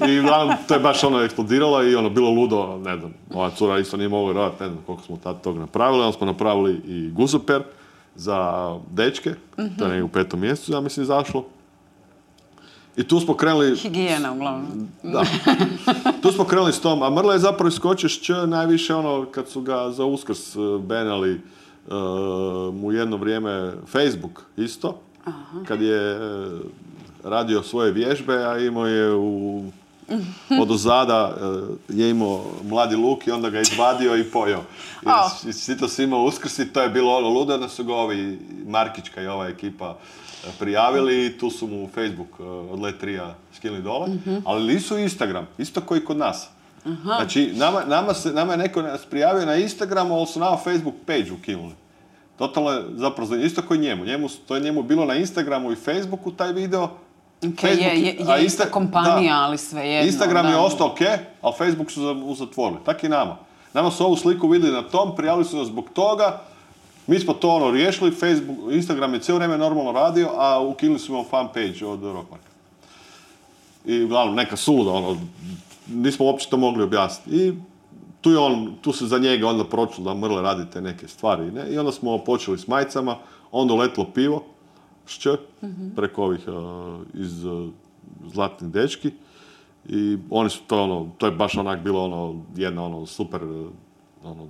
[0.08, 3.80] I uglavnom, to je baš ono eksplodiralo i ono, bilo ludo, ne znam, ova cura
[3.80, 7.10] isto nije mogla vjerovati, ne znam koliko smo tad tog napravili, onda smo napravili i
[7.10, 7.64] guzoper
[8.16, 11.46] za dečke, to je negdje u petom mjesecu, ja mislim, izašlo.
[12.98, 14.88] I tu smo krenuli, Higijena, uglavnom.
[15.04, 15.24] da.
[16.22, 19.62] Tu smo krenuli s tom, a Mrle je zapravo iskočio Č najviše ono kad su
[19.62, 21.42] ga za Uskrs uh, benali
[21.88, 21.94] uh,
[22.76, 25.00] mu jedno vrijeme Facebook isto,
[25.68, 26.60] kad je uh,
[27.24, 29.64] radio svoje vježbe, a imao je u
[30.62, 34.64] od ozada uh, je imao mladi luk i onda ga izvadio i pojeo.
[35.06, 35.30] A.
[35.46, 37.84] I, i svi to su imao uskrs i to je bilo ono ludo, onda su
[37.84, 40.25] ga ovi Markićka i ova ekipa e,
[40.60, 44.08] prijavili i tu su mu Facebook e, od Letrija skinuli dole,
[44.46, 46.48] ali nisu Instagram, isto koji kod nas.
[47.04, 50.96] Znači, nama, nama, se, nama je neko nas prijavio na Instagramu, ali su nama Facebook
[51.06, 51.74] page ukinuli.
[52.38, 54.06] Totalno je zapravo za- isto koji njemu.
[54.06, 54.28] njemu.
[54.48, 56.84] To je njemu bilo na Instagramu i Facebooku taj video,
[57.46, 59.40] Ok, je, je, je a ista kompanija, da.
[59.40, 60.08] ali svejedno.
[60.08, 60.52] Instagram da.
[60.52, 61.00] je ostao ok,
[61.42, 62.80] ali Facebook su za- zatvorili.
[62.86, 63.38] Tak i nama.
[63.74, 66.42] Nama su ovu sliku vidjeli na tom, prijavili su nas zbog toga,
[67.08, 71.24] mi smo to ono riješili, Facebook, Instagram je cijelo vrijeme normalno radio, a ukinuli smo
[71.24, 72.50] fan page od Rockmarka.
[73.86, 75.18] I uglavnom neka suluda, ono,
[75.88, 77.38] nismo uopće to mogli objasniti.
[77.38, 77.54] I
[78.22, 81.52] tu je on, tu se za njega onda pročulo da mrle radite neke stvari.
[81.52, 81.74] Ne?
[81.74, 83.18] I onda smo počeli s majicama,
[83.52, 84.44] onda uletilo pivo,
[85.08, 85.28] šć,
[85.96, 86.54] preko ovih uh,
[87.14, 87.70] iz uh,
[88.34, 89.12] Zlatnih dečki.
[89.90, 93.70] I oni su to ono, to je baš onak bilo ono, jedna ono super, uh,
[94.24, 94.48] ono,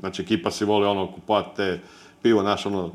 [0.00, 1.80] znači ekipa si voli ono kupovati te
[2.22, 2.90] pivo, naš ono,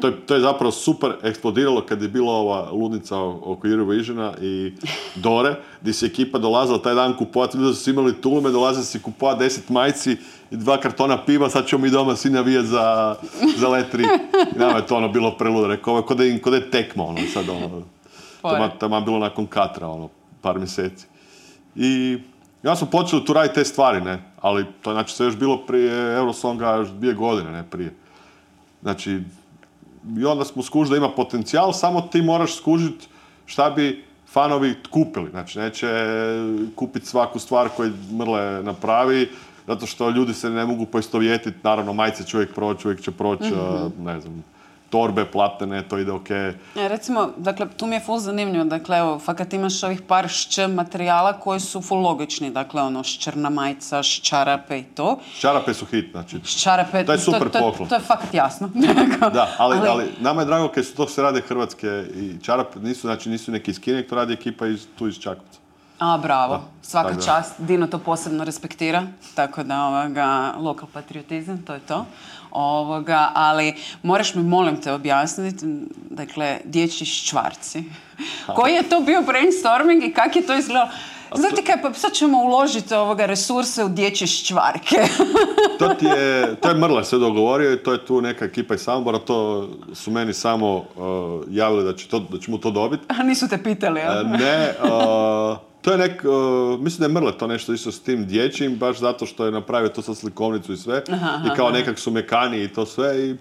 [0.00, 4.72] to, je, to je zapravo super eksplodiralo kad je bila ova ludnica oko Eurovisiona i
[5.14, 9.38] Dore, gdje se ekipa dolazila taj dan kupovati, ljudi su imali tulume, dolazili si kupovati
[9.38, 10.16] deset majci
[10.50, 13.16] i dva kartona piva, sad ćemo mi doma svi navijati za,
[13.56, 14.04] za letri.
[14.56, 17.48] I nama je to ono bilo preludo, rekao, ovo je kod je, tekma, ono, sad
[17.48, 17.82] ono,
[18.42, 20.08] tamo, tamo bilo nakon Katra, ono,
[20.40, 21.06] par mjeseci.
[21.76, 22.18] I
[22.62, 26.16] ja smo počeli tu raditi te stvari, ne, ali to znači sve još bilo prije
[26.16, 27.94] Eurosonga još dvije godine, ne prije.
[28.82, 29.20] Znači,
[30.18, 33.08] i onda smo skužili da ima potencijal, samo ti moraš skužiti
[33.46, 35.30] šta bi fanovi kupili.
[35.30, 35.88] Znači, neće
[36.74, 39.28] kupiti svaku stvar koju Mrle napravi,
[39.66, 41.58] zato što ljudi se ne mogu poistovjetiti.
[41.62, 44.44] Naravno, majice će uvijek proći, uvijek će proći, a, ne znam,
[44.90, 46.30] torbe platene, to ide ok.
[46.30, 50.58] E, Recimo, dakle, tu mi je full zanimljivo, dakle, evo, fakat imaš ovih par šč
[50.68, 55.18] materijala koji su full logični, dakle, ono, ščrna majica, ščarape i to.
[55.38, 56.40] Čarape su hit, znači.
[56.44, 57.88] Ščarape, To je super to, poklon.
[57.88, 58.70] to je fakat jasno.
[59.32, 63.00] Da, ali, ali nama je drago kad su to se rade hrvatske i čarape, nisu,
[63.00, 65.60] znači nisu neki iz Kine, to radi ekipa iz, tu iz Čakovca.
[65.98, 67.54] A, bravo, Da, svaka čast.
[67.58, 69.02] Dino to posebno respektira,
[69.34, 72.06] tako da ovoga, lokal patriotizam, to je to.
[72.50, 75.66] Ovoga, ali moraš mi, molim te, objasniti,
[76.10, 77.84] dakle, dječji ščvarci.
[78.56, 80.90] Koji je to bio brainstorming i kak je to izgledalo?
[81.34, 84.96] Znate kaj, pa sad ćemo uložiti ovoga resurse u dječje ščvarke.
[85.78, 88.80] To ti je, to je Mrle sve dogovorio i to je tu neka ekipa iz
[88.80, 90.84] Samobora, to su meni samo uh,
[91.50, 93.04] javili da, će to, da ćemo to dobiti.
[93.08, 94.12] A nisu te pitali, jel?
[94.12, 98.00] E, ne, uh, to je nek, uh, mislim da je Mrle to nešto isto s
[98.00, 101.02] tim dječjim, baš zato što je napravio to sa slikovnicu i sve.
[101.46, 103.36] I kao nekak su mekani i to sve i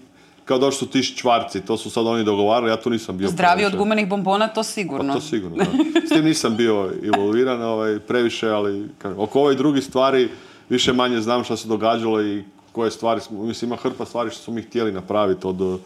[0.46, 3.66] kao došli su ti čvarci, to su sad oni dogovarali, ja tu nisam bio Zdravi
[3.66, 3.78] od previše.
[3.78, 5.14] gumenih bombona, to Pa sigurno.
[5.14, 5.66] to sigurno, da.
[6.06, 10.30] S tim nisam bio involviran ovaj, previše, ali kažem, oko ovih drugih stvari
[10.70, 14.54] više manje znam šta se događalo i koje stvari, mislim ima hrpa stvari što smo
[14.54, 15.80] mi htjeli napraviti od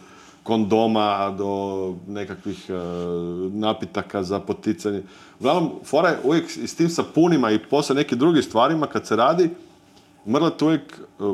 [0.44, 2.74] kondoma do nekakvih eh,
[3.52, 5.02] napitaka za poticanje.
[5.40, 9.50] Uglavnom, fora je uvijek s tim sapunima i poslije nekim drugim stvarima kad se radi,
[10.26, 11.24] mrlet uvijek eh,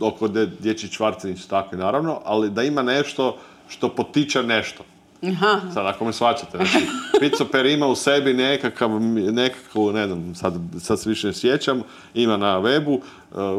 [0.00, 0.28] oko
[0.60, 3.36] dječji čvarci nisu takvi naravno, ali da ima nešto
[3.68, 4.84] što potiče nešto.
[5.22, 5.60] Aha.
[5.74, 6.86] Sad, ako me svačate, znači,
[7.20, 8.90] Picoper ima u sebi nekakav,
[9.32, 11.82] nekakvu, ne znam, sad, sad se više ne sjećam,
[12.14, 13.00] ima na webu,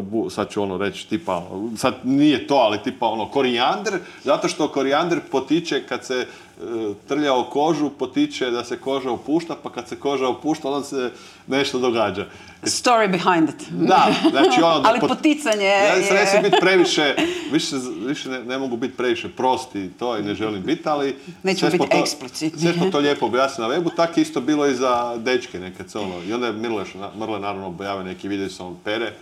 [0.02, 1.42] bu- sad ću ono reći tipa,
[1.78, 3.94] sad nije to, ali tipa ono korijander,
[4.24, 6.66] zato što korijander potiče kad se uh,
[7.08, 11.12] trlja o kožu, potiče da se koža opušta, pa kad se koža opušta, onda se
[11.48, 12.26] nešto događa.
[12.64, 13.70] Story behind it.
[13.72, 14.82] Da, znači ono...
[14.86, 17.16] Ali pot- poticanje Ja se ne je- smijem biti previše,
[17.52, 21.16] više, više ne, ne mogu biti previše prosti to i ne želim biti, ali...
[21.44, 22.62] Nećemo smo biti to- eksplicitni.
[22.62, 26.00] Sve smo to lijepo objasnili na webu, tako isto bilo i za dečke nekad se
[26.00, 26.14] ono.
[26.24, 26.84] I onda je Mirle,
[27.18, 29.14] Mrle naravno objavio neki video sa on pere,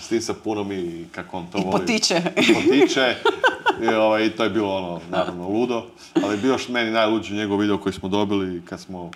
[0.00, 1.72] s tim sapunom i kako on to I voli.
[1.72, 2.22] potiče.
[2.36, 3.14] I potiče.
[3.82, 5.82] I, ovaj, to je bilo ono, naravno, ludo.
[6.14, 9.10] Ali je bio još meni najluđi njegov video koji smo dobili kad smo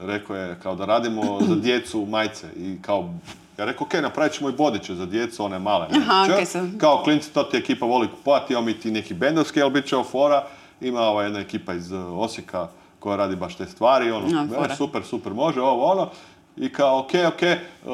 [0.00, 3.10] rekao je kao da radimo za djecu majce i kao
[3.58, 5.86] ja rekao, ok, napravit ćemo i bodiće za djecu, one male.
[5.96, 6.46] Aha, okej.
[6.78, 9.96] Kao klinci, to ti ekipa voli kupovati, imamo mi ti neki bendovski, ali bit će
[10.10, 10.46] fora.
[10.80, 14.26] Ima ova jedna ekipa iz uh, Osijeka koja radi baš te stvari, ono,
[14.58, 16.10] A, "E, super, super, može, ovo, ono.
[16.56, 17.42] I kao, ok, ok,
[17.84, 17.92] uh,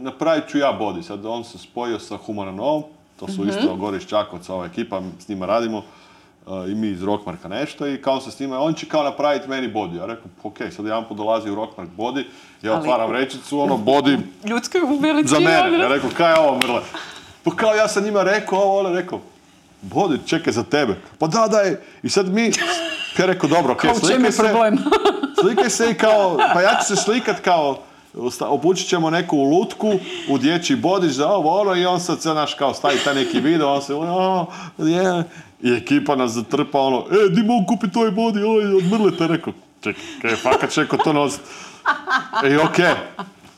[0.00, 1.02] napravit ću ja body.
[1.02, 2.82] Sad on se spojio sa Humanovom,
[3.20, 5.78] to su isto Gori iz Čakovca, ova ekipa, s njima radimo.
[5.78, 5.84] uh,
[6.68, 9.72] I mi iz Rockmarka nešto i kao se s njima, on će kao napraviti meni
[9.72, 9.96] body.
[9.96, 12.24] Ja rekao, ok, sad jedan put dolazi u Rockmark body,
[12.62, 14.18] ja Ali- otvaram vrećicu, ono, body
[15.00, 15.28] veličine.
[15.28, 15.78] za mene.
[15.78, 16.80] Ja rekao, kaj je ovo, Mrle?
[17.44, 19.20] Pa kao ja sam njima rekao ovo, ono, rekao,
[19.82, 20.94] body, čekaj za tebe.
[21.18, 21.82] Pa da, da je.
[22.02, 22.52] I sad mi,
[23.18, 24.78] ja rekao, dobro, ok, slikaj se, problem?
[25.42, 27.78] slikaj se i kao, pa ja ću se slikat kao,
[28.40, 29.92] obučit ćemo neku lutku
[30.28, 33.40] u dječji bodić za ovo, ono, i on sad se naš kao stavi taj neki
[33.40, 34.46] video, on se, o,
[34.78, 35.24] je,
[35.62, 39.52] i ekipa nas zatrpa, ono, e, di mogu kupiti ovaj body, ovaj, od Mrleta, rekao,
[39.80, 41.40] čekaj, kaj, fakat čeko to nosit.
[42.50, 42.94] I okej,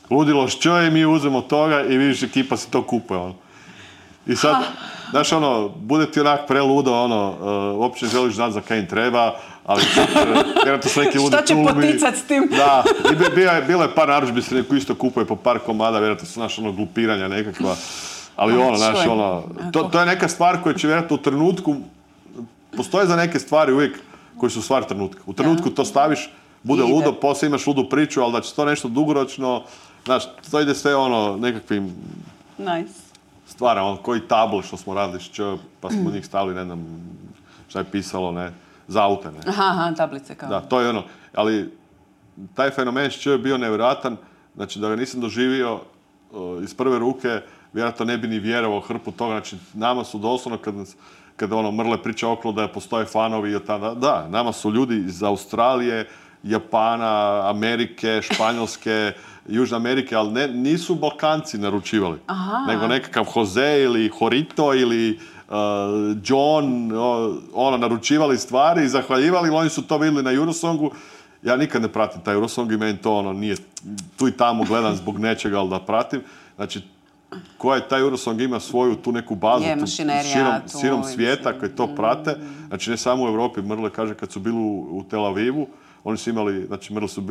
[0.09, 3.35] ludilo što je, mi uzmemo toga i vidiš ekipa si to kupuje, ono.
[4.27, 4.55] I sad,
[5.15, 7.29] Znaš, ono, bude ti onak preludo, ono,
[7.71, 9.35] uh, uopće želiš znati za kaj im treba,
[9.65, 9.81] ali
[10.63, 11.73] vjerojatno su neki ludi Šta će klubi.
[11.73, 12.49] poticat s tim?
[12.51, 15.59] Da, i bi- bio je, bilo je par narudžbi se neko isto kupuje po par
[15.59, 17.75] komada, vjerojatno su, znaš, ono, glupiranja nekakva.
[18.35, 19.43] Ali A, ono, znaš, ono,
[19.73, 21.75] to, to je neka stvar koja će vjerojatno u trenutku,
[22.77, 23.99] postoje za neke stvari uvijek
[24.37, 25.21] koji su stvar trenutka.
[25.25, 26.29] U trenutku to staviš,
[26.63, 26.93] bude Ide.
[26.93, 29.63] ludo, poslije imaš ludu priču, ali da će to nešto dugoročno,
[30.05, 31.93] znaš, to ide sve ono, nekakvim
[32.57, 33.04] Nice.
[33.55, 35.43] Stvara, on koji tabl što smo radili, s Č,
[35.81, 36.85] pa smo njih stavili, ne znam,
[37.67, 38.51] šta je pisalo, ne,
[38.87, 39.39] za aute, ne.
[39.47, 40.49] Aha, aha, tablice kao.
[40.49, 41.03] Da, to je ono,
[41.33, 41.73] ali
[42.53, 44.17] taj fenomen s Č je bio nevjerojatan,
[44.55, 45.73] znači da ga nisam doživio
[46.31, 47.41] uh, iz prve ruke,
[47.73, 50.95] vjerojatno ne bi ni vjerovao hrpu toga, znači nama su doslovno kad, nas-
[51.35, 55.23] kad ono Mrle priča okolo da postoje fanovi i tada, da, nama su ljudi iz
[55.23, 56.07] Australije,
[56.43, 59.11] Japana, Amerike, Španjolske,
[59.47, 62.65] Južne Amerike, ali ne, nisu Balkanci naručivali, Aha.
[62.67, 65.53] nego nekakav Jose ili Horito ili uh,
[66.23, 70.91] John, o- ono, naručivali stvari i zahvaljivali, ali oni su to vidjeli na Eurosongu.
[71.43, 73.55] Ja nikad ne pratim taj Eurosong i meni to ono nije,
[74.17, 76.21] tu i tamo gledam zbog nečega, ali da pratim.
[76.55, 76.81] Znači,
[77.57, 81.59] koja je taj Eurosong ima svoju tu neku bazu Je, tu širom, tu, širom svijeta
[81.59, 82.35] koji to prate.
[82.67, 85.67] Znači, ne samo u Europi, Mrle kaže kad su bili u, u Tel Avivu,
[86.05, 87.21] oni su imali, znači Mrle su,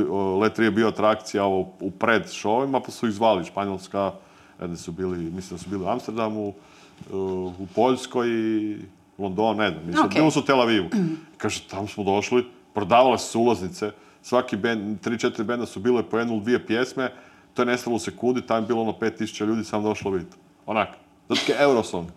[0.40, 4.12] Let 3 je bio atrakcija ovo, u pred šovima, pa su ih zvali Španjolska,
[4.60, 8.76] jedni su bili, mislim da su bili u Amsterdamu, uh, u Poljskoj i
[9.18, 10.14] London, ne znam, mislim, Ok.
[10.14, 10.88] bili su u Tel Avivu.
[11.36, 12.44] Kaže, tamo smo došli,
[12.74, 13.90] prodavale su ulaznice,
[14.22, 17.12] svaki bend, tri, četiri benda su bile po jednu dvije pjesme,
[17.54, 20.36] to je nestalo u sekundi, tamo je bilo ono 5000 ljudi samo došlo vidjeti.
[20.66, 20.88] Onak,
[21.28, 22.08] zato je Eurosong.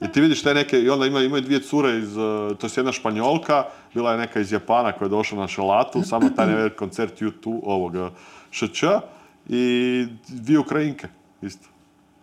[0.00, 2.70] I ti vidiš te neke, i onda ima, imaju dvije cure iz, uh, to je
[2.76, 3.64] jedna španjolka,
[3.94, 7.60] bila je neka iz Japana koja je došla na šalatu, samo taj ne koncert U2,
[7.62, 8.10] ovoga
[8.50, 8.82] ŠČ,
[9.48, 11.08] i dvije Ukrajinke,
[11.42, 11.68] isto.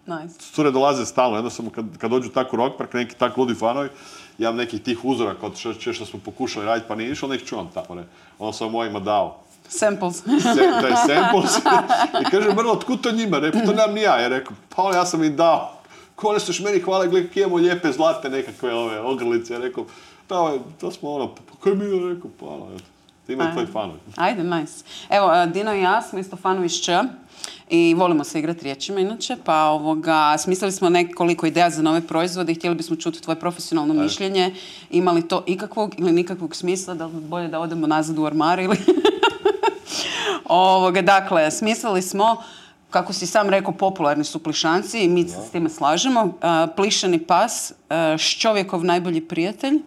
[0.06, 0.40] Nice.
[0.40, 3.90] Cure dolaze stalno, jednostavno kad, kad dođu tako u rock park, neki tako ludi fanovi,
[4.38, 7.44] ja imam nekih tih uzora kod ŠČ što smo pokušali raditi, pa nije išlo, ih
[7.44, 8.04] čuvam tamo, ne.
[8.40, 9.38] Ono sam mojima dao.
[9.68, 10.18] Samples.
[10.18, 11.58] Se, taj samples.
[12.22, 13.40] I kaže, Mrlo, otkud to njima?
[13.40, 14.20] Rekao, to nemam ni ja.
[14.20, 15.81] Ja rekao, pa ja sam im dao.
[16.22, 19.54] Ko one su meni hvale, gledaj, imamo lijepe zlate nekakve ove ogrlice.
[19.54, 19.86] Ja rekao,
[20.28, 22.66] to, je- to smo ono, pa kaj mi je rekao, pa ono.
[23.28, 24.00] Ti imaju tvoji fanovi.
[24.16, 24.74] Ajde, nice.
[25.10, 26.92] Evo, e, Dino i ja smo isto fanovi iz Č
[27.70, 32.52] i volimo se igrati riječima inače, pa ovoga, smislili smo nekoliko ideja za nove proizvode
[32.52, 34.54] i htjeli bismo čuti tvoje profesionalno mišljenje.
[34.90, 38.60] Ima li to ikakvog ili nikakvog smisla, da li bolje da odemo nazad u ormar
[38.60, 38.78] ili...
[40.46, 42.44] Ovoga, dakle, smislili smo,
[42.92, 46.34] kako si sam rekao, popularni su plišanci i mi se s time slažemo.
[46.42, 49.80] A, plišani pas, a, ščovjekov najbolji prijatelj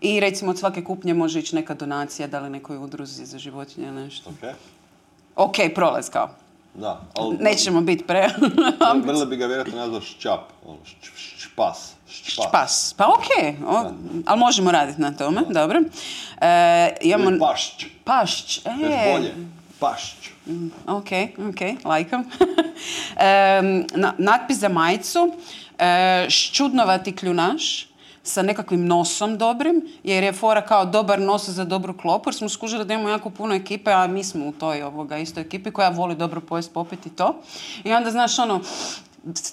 [0.00, 3.86] i recimo od svake kupnje može ići neka donacija, da li nekoj udruzi za životinje
[3.86, 4.30] ili nešto.
[4.30, 4.54] Ok?
[5.36, 6.30] Ok, prolaz kao.
[6.74, 7.36] Da, ali...
[7.40, 8.28] Nećemo biti pre...
[9.06, 10.78] Mrle bi ga vjerojatno nazvao šćap, ono,
[11.38, 11.92] špas.
[12.08, 12.46] Špas.
[12.52, 12.94] Pas.
[12.96, 13.90] Pa ok, o,
[14.26, 15.80] ali možemo raditi na tome, dobro.
[16.40, 17.30] E, imamo...
[17.40, 17.86] Pašć.
[18.04, 19.34] Pašć, e, bolje.
[19.80, 20.30] Pašć.
[20.86, 21.10] Ok,
[21.48, 22.24] ok, lajkam.
[23.94, 25.32] Na, natpis za majicu,
[25.78, 27.90] e, ščudnovati kljunaš
[28.22, 32.48] sa nekakvim nosom dobrim, jer je fora kao dobar nos za dobru klopu, jer smo
[32.48, 35.88] skužili da imamo jako puno ekipe, a mi smo u toj ovoga, istoj ekipi koja
[35.88, 37.42] voli dobro pojest, popiti i to.
[37.84, 38.60] I onda, znaš, ono,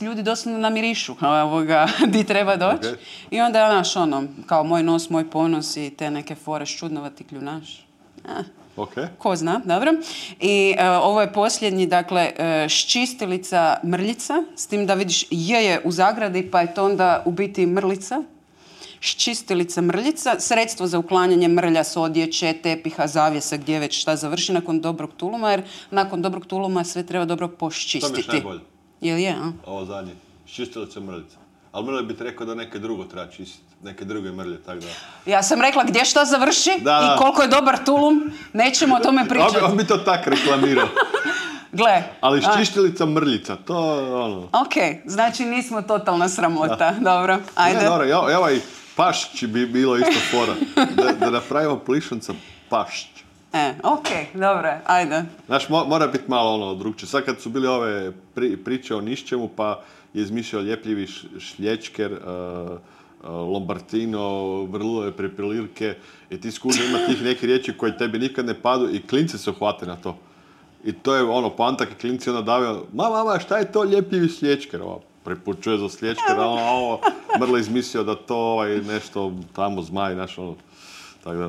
[0.01, 2.88] ljudi doslovno namirišu ovoga, di treba doći.
[2.88, 2.97] Ok.
[3.32, 7.86] I onda, znaš, ono, kao moj nos, moj ponos i te neke fore ščudnovati kljunaš.
[8.25, 8.43] Eh.
[8.78, 8.93] Ok.
[9.17, 9.91] Ko zna, dobro.
[10.39, 15.82] I e, ovo je posljednji, dakle, e, ščistilica mrljica, s tim da vidiš je je
[15.84, 18.23] u zagradi, pa je to onda u biti mrlica.
[18.99, 24.82] Ščistilica mrljica, sredstvo za uklanjanje mrlja s odjeće, tepiha, zavjesa, gdje već šta završi nakon
[24.82, 28.32] dobrog tuluma, jer nakon dobrog tuluma sve treba dobro To mi je poščistiti.
[28.32, 28.59] najbolje.
[29.01, 29.51] Jel je, a?
[29.65, 30.13] Ovo zadnje.
[30.47, 31.38] Ščistilica mrljica.
[31.71, 33.66] Ali Mrle bi ti rekao da neke drugo treba čistiti.
[33.82, 34.88] Neke druge mrlje, tako da...
[35.25, 37.05] Ja sam rekla gdje šta završi Da, da.
[37.07, 38.23] i koliko je dobar tulum,
[38.53, 39.57] nećemo o tome pričati.
[39.61, 40.88] on bi to tak reklamirao.
[41.71, 43.78] Gle, Ali a- ščištilica mrljica, to
[44.15, 44.43] ono...
[44.43, 44.73] Ok,
[45.05, 46.91] znači nismo totalna sramota.
[46.93, 47.78] Dobro, ajde.
[47.78, 48.59] Ne, dobro, ovaj- i ovaj
[48.95, 50.53] pašć bi bilo isto fora.
[50.95, 52.34] Da, da napravimo plišanca
[52.69, 53.07] pašć.
[53.53, 55.23] E, ok, dobro, ajde.
[55.45, 57.09] Znaš, mo- mora biti malo ono drugčije.
[57.09, 59.80] Sad kad su bili ove pri- priče o nišćemu, pa
[60.13, 61.07] je izmišljao ljepljivi
[61.39, 62.19] šlječker, uh,
[63.28, 65.95] uh, Lombartino, vrlove preprilirke
[66.30, 69.49] i ti skuži ima tih nekih riječi koje tebi nikad ne padu i klinci se
[69.49, 70.17] uhvate na to.
[70.84, 74.30] I to je ono, pantak i klinci onda davio, ma mama, šta je to ljepljivi
[74.30, 74.82] slječker?
[74.82, 77.01] Ovo, prepučuje za slječker, a ono, ovo,
[77.39, 80.55] Mrle izmislio da to ovaj, nešto tamo zmaj, znaš, ono,
[81.23, 81.47] tako da.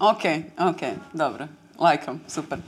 [0.00, 0.22] Ok,
[0.58, 0.80] ok,
[1.12, 1.46] dobro.
[1.78, 2.58] Lajkam, super.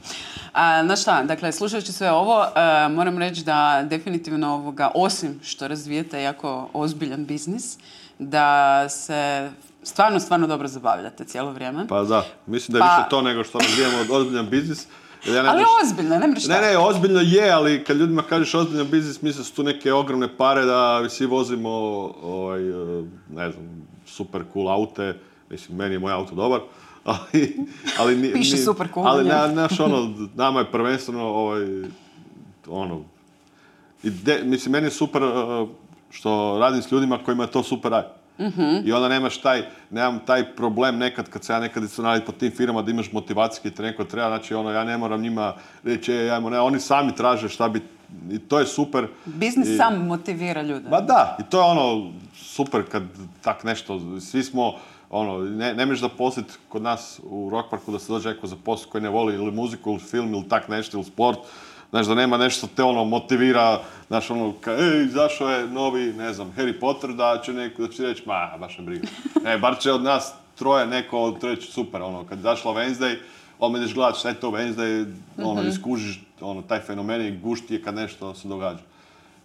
[0.52, 5.68] A, znaš šta, dakle, slušajući sve ovo, e, moram reći da definitivno ovoga, osim što
[5.68, 7.78] razvijete jako ozbiljan biznis,
[8.24, 9.50] da se
[9.82, 11.86] stvarno, stvarno dobro zabavljate cijelo vrijeme.
[11.86, 14.86] Pa da, mislim da je Pa- više to nego što razvijamo od ozbiljan biznis.
[15.26, 18.90] Ja ne Ali ozbiljno, ne mreš Ne, ne, ozbiljno je, ali kad ljudima kažeš ozbiljan
[18.90, 21.68] biznis, misle su tu neke ogromne pare da svi vozimo,
[22.22, 25.16] ovaj, eh, ne znam, super cool aute.
[25.50, 26.60] Mislim, meni je moj auto dobar.
[27.04, 27.56] Ali,
[27.98, 31.62] ali ni- Piše ni- super cool Ali, na naš, ono, nama je prvenstveno, ovaj,
[32.68, 33.00] ono,
[34.02, 35.66] ide, mislim, meni je super eh,
[36.14, 38.14] što radim s ljudima kojima je to super rad.
[38.84, 42.32] I onda nemaš taj, nemam taj problem nekad kad se ja nekad isto radim po
[42.32, 45.54] tim firmama da imaš motivacijski tren koji treba, znači ono, ja ne moram njima
[45.84, 47.82] reći, e, ajmo, ne, oni sami traže šta bi,
[48.30, 49.06] i to je super.
[49.24, 50.88] Biznis I- sam motivira ljude.
[50.90, 53.02] Ma da, i to je ono super kad
[53.42, 54.72] tak nešto, svi smo,
[55.10, 58.90] ono, ne, ne možeš zaposliti kod nas u Rock Parku da se dođe neko zaposliti
[58.92, 61.38] koji ne voli ili muziku ili film ili tak nešto ili sport.
[61.94, 66.32] Znaš, da nema nešto te ono motivira, znaš, ono, ka, ej, izašao je novi, ne
[66.32, 69.06] znam, Harry Potter, da će neko, da će reći, ma, baš ne briga.
[69.44, 73.16] Ne, bar će od nas troje neko reći, super, ono, kad je izašla Wednesday,
[73.78, 77.94] ideš gledat šta je to Wednesday, ono, iskužiš, ono, taj fenomen i gušti je kad
[77.94, 78.82] nešto se događa.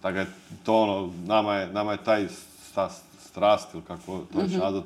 [0.02, 0.26] Tako je
[0.64, 2.28] to ono, nama je, nama je taj
[2.70, 4.84] sta, strast ili kako to već nazvat,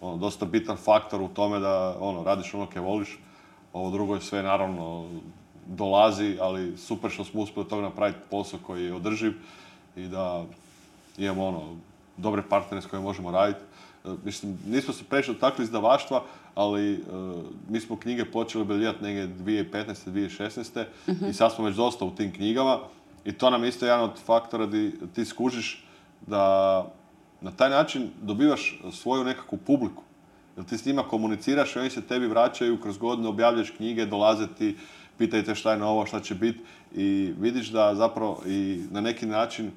[0.00, 3.18] ono, dosta bitan faktor u tome da ono, radiš ono kaj voliš.
[3.72, 5.06] Ovo drugo je sve naravno
[5.68, 9.32] dolazi, ali super što smo uspjeli od toga napraviti posao koji je održiv
[9.96, 10.44] i da
[11.18, 11.76] imamo ono,
[12.16, 13.60] dobre partnere s kojima možemo raditi.
[14.04, 16.22] E, Mislim, nismo se prešli takli izdavaštva,
[16.54, 16.98] ali e,
[17.68, 20.10] mi smo knjige počeli objavljivati negdje 2015.
[20.10, 20.84] 2016.
[21.30, 22.78] i sad smo već dosta u tim knjigama
[23.24, 25.84] i to nam je isto jedan od faktora di ti skužiš
[26.26, 26.84] da
[27.40, 30.02] na taj način dobivaš svoju nekakvu publiku.
[30.56, 34.46] Jer ti s njima komuniciraš i oni se tebi vraćaju, kroz godinu objavljaš knjige, dolaze
[34.58, 34.76] ti,
[35.18, 36.60] pitaju te šta je novo, šta će biti
[36.94, 39.70] i vidiš da zapravo i na neki način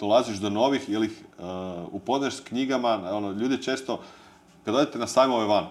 [0.00, 1.44] dolaziš do novih ili ih uh,
[1.92, 4.00] upoznaš s knjigama, ono, ljudi često,
[4.64, 5.66] kad odete na sajmove van,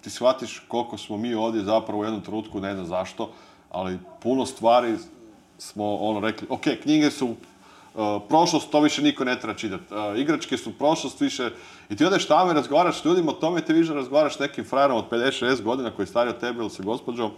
[0.00, 3.30] ti shvatiš koliko smo mi ovdje zapravo u jednom trenutku, ne znam zašto,
[3.70, 4.96] ali puno stvari
[5.58, 7.36] smo ono rekli, ok, knjige su uh,
[8.28, 9.94] prošlost, to više niko ne treba čitati.
[9.94, 11.50] Uh, igračke su prošlost više.
[11.90, 14.64] I ti odeš tamo i razgovaraš s ljudima o tome ti više razgovaraš s nekim
[14.64, 17.30] frajerom od 50-60 godina koji je stariji od tebe ili sa gospođom,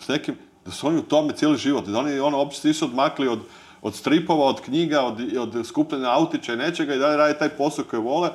[0.00, 0.34] s nekim,
[0.64, 1.86] da su oni u tome cijeli život.
[1.86, 3.40] Da oni ono, uopće nisu odmakli od,
[3.82, 7.84] od stripova, od knjiga, od, od skupljanja autića i nečega i dalje radi taj posao
[7.84, 8.30] koji vole.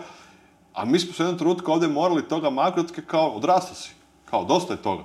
[0.73, 3.91] A mi smo se jednom trenutku ovdje morali toga maknuti kao odrastao si.
[4.25, 5.03] Kao dosta je toga.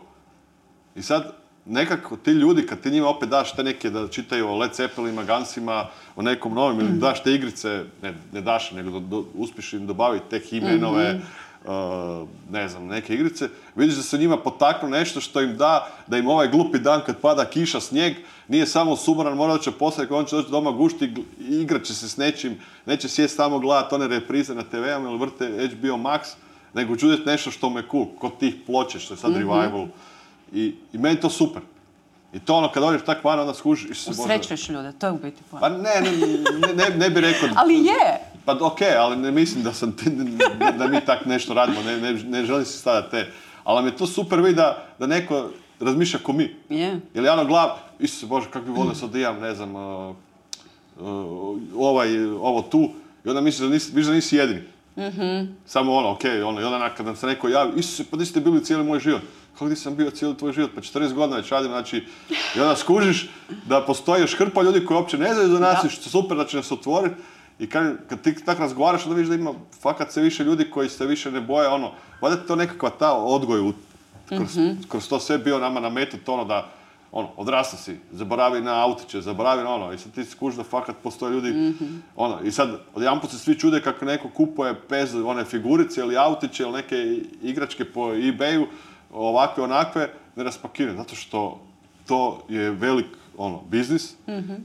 [0.97, 1.33] I sad,
[1.65, 5.25] nekako ti ljudi, kad ti njima opet daš te neke da čitaju o Led Zeppelima,
[5.25, 5.87] Gunsima,
[6.17, 9.87] o nekom novim, ili daš te igrice, ne, ne daš, nego do, do- uspiješ im
[9.87, 11.21] dobaviti te himenove, uh,
[12.51, 16.29] ne znam, neke igrice, vidiš da se njima potaknu nešto što im da, da im
[16.29, 18.17] ovaj glupi dan kad pada kiša, snijeg,
[18.49, 22.17] nije samo sumoran, mora će poslije, on će doći doma gušti, igrat će se s
[22.17, 26.19] nečim, neće sjest tamo gledat one reprize na TV-ama ili vrte HBO Max,
[26.75, 29.87] nego uzeti nešto što mu je cool, kod tih ploče što je sad revival.
[30.53, 31.63] I, I meni to super.
[32.33, 34.23] I to ono, kad odeš tak van, onda skužiš, Bože.
[34.23, 37.49] Usrećuješ ljude, to je u biti Pa ne, ne, ne, ne bi rekao...
[37.63, 38.30] Ali je!
[38.45, 39.97] Pa ok, ali ne mislim da sam
[40.79, 43.33] da mi tak nešto radimo, ne, ne, ne želim se stavljati te.
[43.65, 46.57] Ali je to super vidi da, da neko razmišlja ko mi.
[46.69, 47.01] Je.
[47.15, 47.69] Ili ono glav,
[47.99, 50.17] Isuse Bože, kako bi volio sad imam, ne znam, uh,
[51.01, 52.91] uh, ovaj, ovo tu.
[53.25, 54.61] I onda misliš da nisi, da nisi jedini.
[55.67, 58.41] Samo ono, ok, ono, i onda kad nam se neko javi, Isuse, pa di ste
[58.41, 59.23] bili cijeli moj život?
[59.53, 60.71] Kako di sam bio cijeli tvoj život?
[60.75, 62.05] Pa 40 godina već radim, znači,
[62.57, 63.29] i onda skužiš
[63.67, 66.57] da postoji još hrpa ljudi koji uopće ne znaju za nas što super da će
[66.57, 67.15] nas otvoriti.
[67.61, 70.89] I kad, kad ti tak razgovaraš, onda vidiš da ima fakat sve više ljudi koji
[70.89, 73.73] se više ne boje, ono, valjda je to nekakva ta odgoj u,
[74.29, 74.59] kroz,
[74.89, 76.69] kroz to sve bio nama nametnut, ono da,
[77.13, 80.97] ono, odrasta si, zaboravi na autiće, zaboravi na ono, i sad ti skužiš da fakat
[81.03, 81.75] postoje ljudi,
[82.17, 86.63] ono, i sad odjedanput se svi čude kako neko kupuje pez, one figurice ili autiće
[86.63, 88.67] ili neke igračke po ebayu,
[89.13, 91.61] ovakve, onakve, ne raspakiraju, zato što
[92.07, 93.07] to je velik,
[93.37, 94.15] ono, biznis,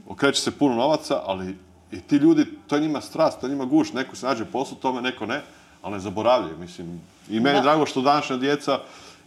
[0.08, 3.64] okreće se puno novaca, ali i ti ljudi, to je njima strast, to je njima
[3.64, 5.42] guš, neko se nađe poslu tome, neko ne,
[5.82, 7.00] ali ne zaboravljaju, mislim.
[7.28, 8.80] I meni je drago što današnja djeca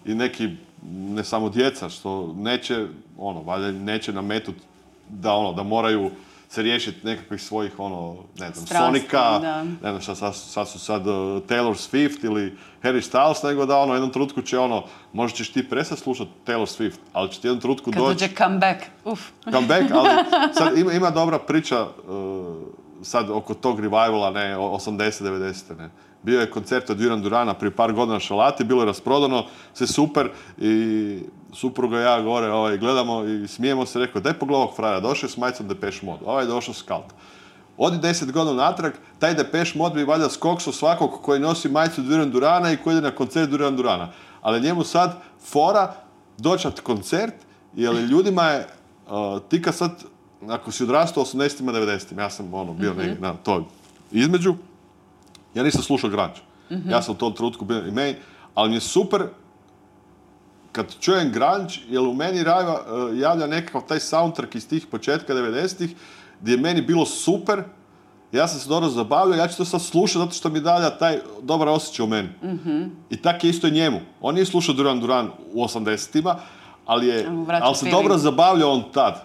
[0.05, 0.49] i neki,
[0.91, 2.87] ne samo djeca, što neće,
[3.17, 4.55] ono, valjda neće nametut
[5.09, 6.11] da, ono, da moraju
[6.49, 9.63] se riješiti nekakvih svojih, ono, ne znam, Sonika, da.
[9.63, 11.13] ne znam šta sad, sad su sad uh,
[11.47, 14.83] Taylor Swift ili Harry Styles, nego da ono, jednom trenutku će ono,
[15.13, 18.35] možda ćeš ti prestati slušati Taylor Swift, ali će ti jednom trenutku Kad doći dođe
[18.35, 19.19] comeback, uf.
[19.51, 20.09] comeback, ali
[20.53, 22.57] sad ima, ima dobra priča uh,
[23.01, 25.89] sad oko tog revivala, ne, o- 80-90, ne.
[26.23, 29.87] Bio je koncert od Duran Durana prije par godina na Šalati, bilo je rasprodano, sve
[29.87, 31.19] super i
[31.53, 35.27] supruga i ja gore ovaj, gledamo i smijemo se, rekao daj pogledaj ovog frajera, došao
[35.27, 37.13] je s majicom Depeche Mode, ovaj je došao s Kalt.
[37.77, 42.31] Odi deset godina natrag, taj Depeche Mode bi valjda skokso svakog koji nosi majicu Duran
[42.31, 44.09] Durana i koji ide na koncert Duran Durana.
[44.41, 45.93] Ali njemu sad fora
[46.37, 47.33] doći na koncert,
[47.75, 48.67] jer ljudima je,
[49.07, 50.03] uh, ti kad sad,
[50.49, 53.63] ako si odrastao 80-ima, 90-ima, ja sam ono, bio negdje na toj
[54.11, 54.55] između,
[55.53, 56.39] ja nisam slušao grunge.
[56.89, 58.15] Ja sam u tom trenutku bio i meni,
[58.55, 59.23] ali mi je super
[60.71, 65.33] kad čujem grunge, jer u meni rajva, uh, javlja nekakav taj soundtrack iz tih početka
[65.33, 65.95] 90-ih,
[66.41, 67.63] gdje je meni bilo super,
[68.31, 71.19] ja sam se dobro zabavljao, ja ću to sad slušati zato što mi dalja taj
[71.41, 72.29] dobar osjećaj u meni.
[73.09, 73.99] I tak je isto i njemu.
[74.21, 76.35] On nije slušao Duran Duran u 80-ima,
[76.85, 77.25] ali, je,
[77.63, 79.23] Ali se dobro zabavljao on tad.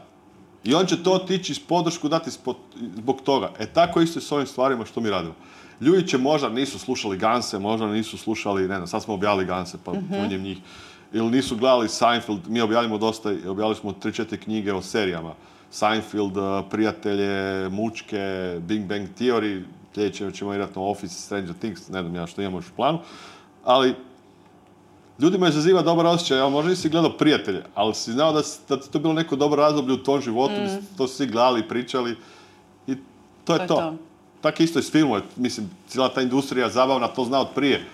[0.64, 2.56] I on će to otići iz podršku dati ispod-
[2.96, 3.50] zbog toga.
[3.58, 5.34] E tako isto i s ovim stvarima što mi radimo.
[5.80, 9.78] Ljudi će možda nisu slušali Ganse, možda nisu slušali, ne znam, sad smo objavili Ganse,
[9.84, 10.14] pa Mhm.
[10.16, 10.58] mm njih.
[11.12, 15.34] Ili nisu gledali Seinfeld, mi objavljamo dosta, objavili smo 3-4 knjige o serijama.
[15.70, 17.32] Seinfeld, eh, Prijatelje,
[17.68, 18.18] Mučke,
[18.60, 19.62] Big Bang Theory,
[19.94, 22.98] sljedeće ćemo vjerojatno Office, Stranger Things, ne znam ja što imamo još u planu.
[23.64, 23.94] Ali
[25.18, 28.80] ljudima izaziva dobar osjećaj, ja možda nisi gledao prijatelje, ali si znao da, si- da
[28.80, 30.54] ti to bilo neko dobro razdoblje u tom životu,
[30.96, 32.16] to su svi gledali pričali
[32.86, 32.96] i
[33.44, 33.66] to je Mm.
[33.66, 33.94] To to.
[34.48, 34.52] Je.
[34.52, 37.86] Tako isto i s filmom, mislim, cijela ta industrija zabavna to zna od prije.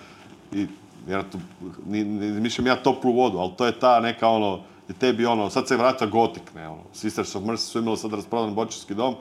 [0.51, 0.67] I
[1.05, 1.39] vjerojatno,
[1.85, 5.49] ni, ni, mislim ja toplu vodu, ali to je ta neka ono, i tebi ono,
[5.49, 9.15] sad se vraća gotik, ne ono, Sisters of Mercy su imali sad rasprodan bočarski dom,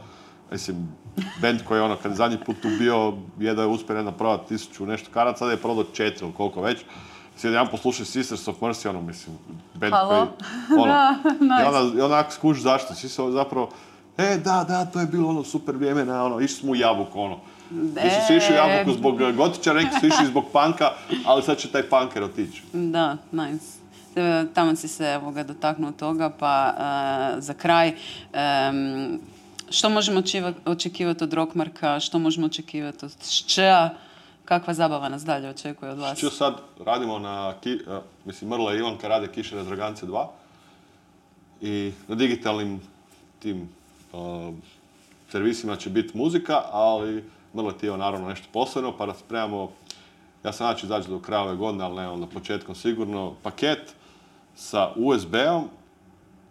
[0.53, 0.89] mislim,
[1.41, 4.49] band koji je ono, kad je zadnji put tu bio, jedao je uspio jedna prodati
[4.49, 6.78] tisuću nešto karat, sad je prodao četiri ili koliko već.
[7.37, 9.39] Sad jedan poslušaj Sisters of Mercy, ono, mislim,
[9.74, 10.09] band Halo?
[10.68, 10.95] koji, ono,
[11.49, 13.70] Da, i onda, i onak skuš zašto, svi se zapravo,
[14.20, 17.20] e, da, da, to je bilo ono super vrijeme, na, ono, išli smo u jabuku,
[17.20, 17.40] ono.
[17.70, 20.90] Nisu svi išli u jabuku zbog eh, gotića, neki su išli zbog panka,
[21.24, 22.62] ali sad će taj panker otići.
[22.72, 23.66] Da, nice.
[24.16, 26.74] E, Tamo si se evoga, dotaknuo toga, pa
[27.36, 27.92] e, za kraj,
[28.32, 29.20] em,
[29.70, 30.22] što možemo
[30.64, 33.90] očekivati od Rockmarka, što možemo očekivati od Ščea,
[34.44, 36.18] kakva zabava nas dalje očekuje od vas?
[36.18, 36.54] Što sad
[36.84, 40.26] radimo na, ki, eh, mislim, Mrla i Ivanka rade Kiše razdragance 2
[41.60, 42.80] i na digitalnim
[43.38, 43.68] tim
[44.12, 44.52] eh,
[45.28, 49.70] servisima će biti muzika, ali Mrla ti je naravno nešto posebno, pa raspremamo,
[50.44, 53.94] ja sam znači izaći do kraja ove godine, ali ne onda početkom sigurno, paket
[54.54, 55.68] sa USB-om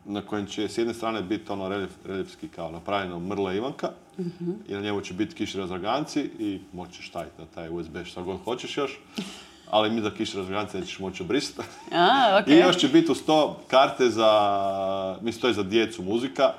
[0.06, 3.90] na kojem će s jedne strane biti ono reljef, reljefski kao napravljeno Mrla Ivanka
[4.68, 8.38] i na njemu će biti kiši razdraganci i moćeš staviti na taj USB šta god
[8.44, 9.00] hoćeš još,
[9.70, 11.68] ali mi za kiši razdraganci nećeš moći obrisati.
[11.92, 16.54] A, I još će biti uz to karte za, mislim to je za djecu muzika,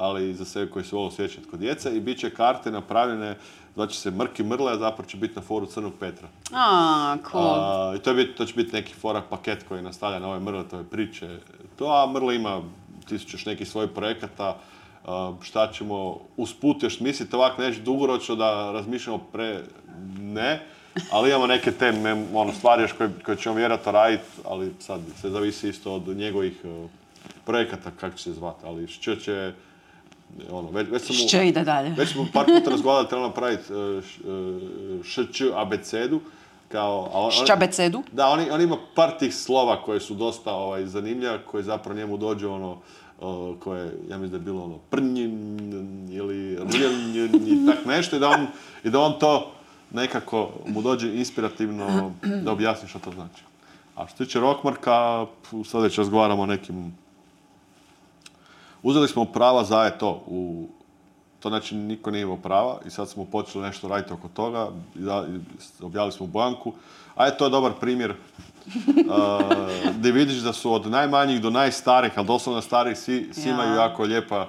[0.00, 3.36] ali i za sve koji se vole osjećati kod djece i bit će karte napravljene,
[3.74, 6.28] znači se Mrki Mrle, a zapravo će biti na foru Crnog Petra.
[6.52, 7.44] A, cool.
[7.44, 10.40] A, I to, je bit, to će biti neki forak paket koji nastavlja na ove
[10.40, 11.38] Mrletove priče.
[11.78, 12.62] To, a Mrle ima
[13.08, 14.56] tisuću još nekih svojih projekata.
[15.06, 19.62] A, šta ćemo usput još misliti ovak nešto dugoročno da razmišljamo pre...
[20.18, 20.66] Ne,
[21.12, 21.92] ali imamo neke te
[22.34, 26.64] ono, stvari još koje, koje ćemo vjerojatno raditi, ali sad sve zavisi isto od njegovih
[27.44, 29.52] projekata kako će se zvati, ali što će...
[30.50, 31.90] Ono, već, već sam mu- Šče ide dalje.
[31.98, 34.04] već smo par puta razgovarali, trebamo napraviti uh,
[35.04, 36.20] šć abecedu.
[36.68, 38.02] Kao, a on- Ščabecedu?
[38.12, 42.16] Da, on, on ima par tih slova koje su dosta ovaj, zanimljiva, koje zapravo njemu
[42.16, 42.78] dođe ono,
[43.20, 45.58] uh, koje, ja mislim da je bilo ono, prnjin
[46.12, 48.46] ili rljnjin i tak nešto i da, on,
[48.84, 49.50] i da on to
[49.90, 52.12] nekako mu dođe inspirativno
[52.44, 53.42] da objasni što to znači.
[53.96, 56.94] A što se tiče Rockmarka, pu, sad već razgovaramo o nekim
[58.82, 60.68] Uzeli smo prava za eto, u,
[61.40, 64.68] to znači niko nije imao prava i sad smo počeli nešto raditi oko toga,
[65.82, 66.72] objavili smo u banku,
[67.16, 68.14] a je to je dobar primjer uh,
[69.98, 73.54] gdje vidiš da su od najmanjih do najstarijih, ali doslovno starih, svi, svi Ja.
[73.54, 74.46] imaju jako lijepa uh,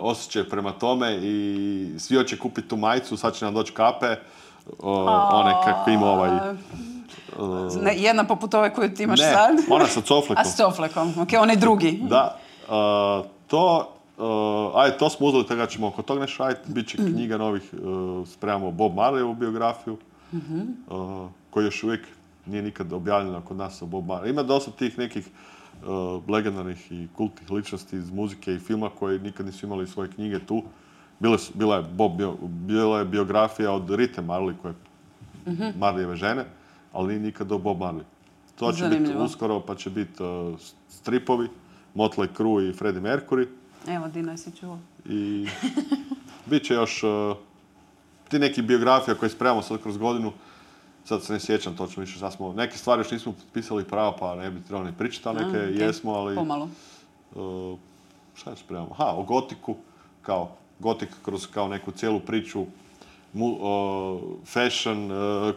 [0.00, 4.16] osjećaj prema tome i svi hoće kupiti tu majicu, sad će nam doći kape,
[4.66, 4.86] uh,
[5.32, 6.30] one kakve ima ovaj...
[7.82, 9.56] Ne, jedna poput ove koju ti imaš Ne, sad.
[9.70, 10.36] ona sa coflekom.
[10.42, 12.00] A s coflekom, ok, onaj drugi.
[12.02, 12.38] Da,
[12.68, 16.72] uh, to, uh, ajde, to smo uzeli, toga ćemo oko toga nešto raditi.
[16.72, 19.96] Biće knjiga novih, uh, spremamo Bob Marleyovu biografiju,
[20.32, 22.06] uh, koji još uvijek
[22.46, 24.30] nije nikad objavljena kod nas o Bob Marley.
[24.30, 25.28] Ima dosta tih nekih
[25.82, 30.38] uh, legendarnih i kultnih ličnosti iz muzike i filma koji nikad nisu imali svoje knjige
[30.38, 30.62] tu.
[31.18, 34.74] Bile su, bila, je Bob, bio- bila je biografija od Rite Marley, koje
[35.80, 36.44] Marleyjeve žene,
[36.92, 38.02] ali nije nikad do Bob Marley.
[38.58, 41.48] To će biti uskoro, pa će biti uh, stripovi,
[41.96, 43.46] Motley Crue i Freddie Mercury
[43.88, 44.78] Evo, Dino, jesi čuo?
[45.04, 45.46] i
[46.46, 47.36] bit će još uh,
[48.28, 50.32] ti neki biografija koje spremamo sad kroz godinu
[51.04, 54.34] sad se ne sjećam točno više šta smo, neke stvari još nismo potpisali prava pa
[54.34, 56.34] ne bi trebali ni pričati, a neke jesmo, ali...
[56.34, 56.68] Pomalo.
[57.34, 57.78] Uh,
[58.34, 58.94] šta je spremamo?
[58.94, 59.76] Ha, o gotiku,
[60.22, 62.66] kao gotik kroz kao neku cijelu priču,
[63.32, 65.10] mu, uh, fashion,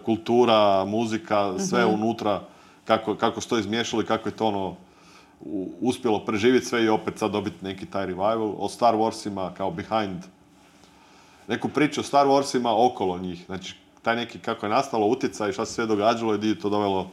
[0.06, 2.42] kultura, muzika, sve unutra,
[2.86, 4.76] kako, kako su to izmiješali, kako je to ono
[5.82, 8.56] uspjelo preživjeti sve i opet sad dobiti neki taj revival.
[8.58, 10.24] O Star Warsima kao behind,
[11.48, 13.46] neku priču o Star Warsima okolo njih.
[13.46, 16.70] Znači, taj neki kako je nastalo utjecaj, šta se sve događalo i di je to
[16.70, 17.10] dovelo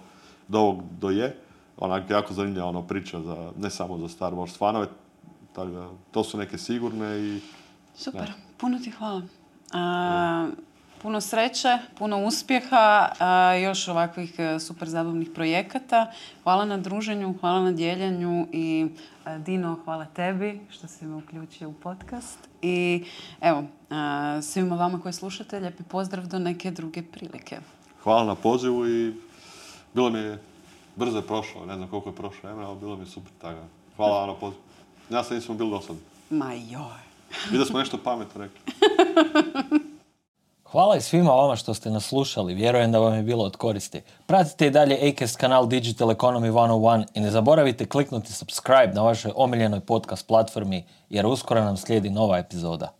[0.49, 1.37] do ovog do je.
[1.77, 4.87] Onak, jako zanimljiva ono priča za, ne samo za Star Wars fanove,
[5.53, 7.41] tako da, to su neke sigurne i
[7.97, 9.23] Super, puno ti hvala.
[9.73, 10.49] A,
[11.03, 13.09] puno sreće, puno uspjeha,
[13.63, 16.13] još ovakvih e, super zabavnih projekata.
[16.43, 18.87] Hvala na druženju, hvala na dijeljenju i
[19.25, 22.39] a, Dino, hvala tebi što si me uključio u podcast.
[22.63, 23.05] I
[23.41, 23.65] evo,
[24.43, 27.59] svima vama koji slušate, lijepi pozdrav do neke druge prilike.
[28.03, 29.15] hvala na pozivu i
[29.95, 30.43] bilo mi je,
[30.97, 33.61] brzo je prošlo, ne znam koliko je prošlo vremena, ali bilo mi je super, tako.
[33.97, 34.63] Hvala na pozivu.
[35.11, 35.97] Ja sam nismo bili do sad.
[36.31, 37.07] Ma joj.
[37.53, 38.61] I da smo nešto pametno rekli.
[40.71, 44.03] Hvala i svima vama što ste nas slušali, vjerujem da vam je bilo od koristi.
[44.27, 49.33] Pratite i dalje Acast kanal Digital Economy 101 i ne zaboravite kliknuti subscribe na vašoj
[49.35, 52.93] omiljenoj podcast platformi jer uskoro nam slijedi nova epizoda.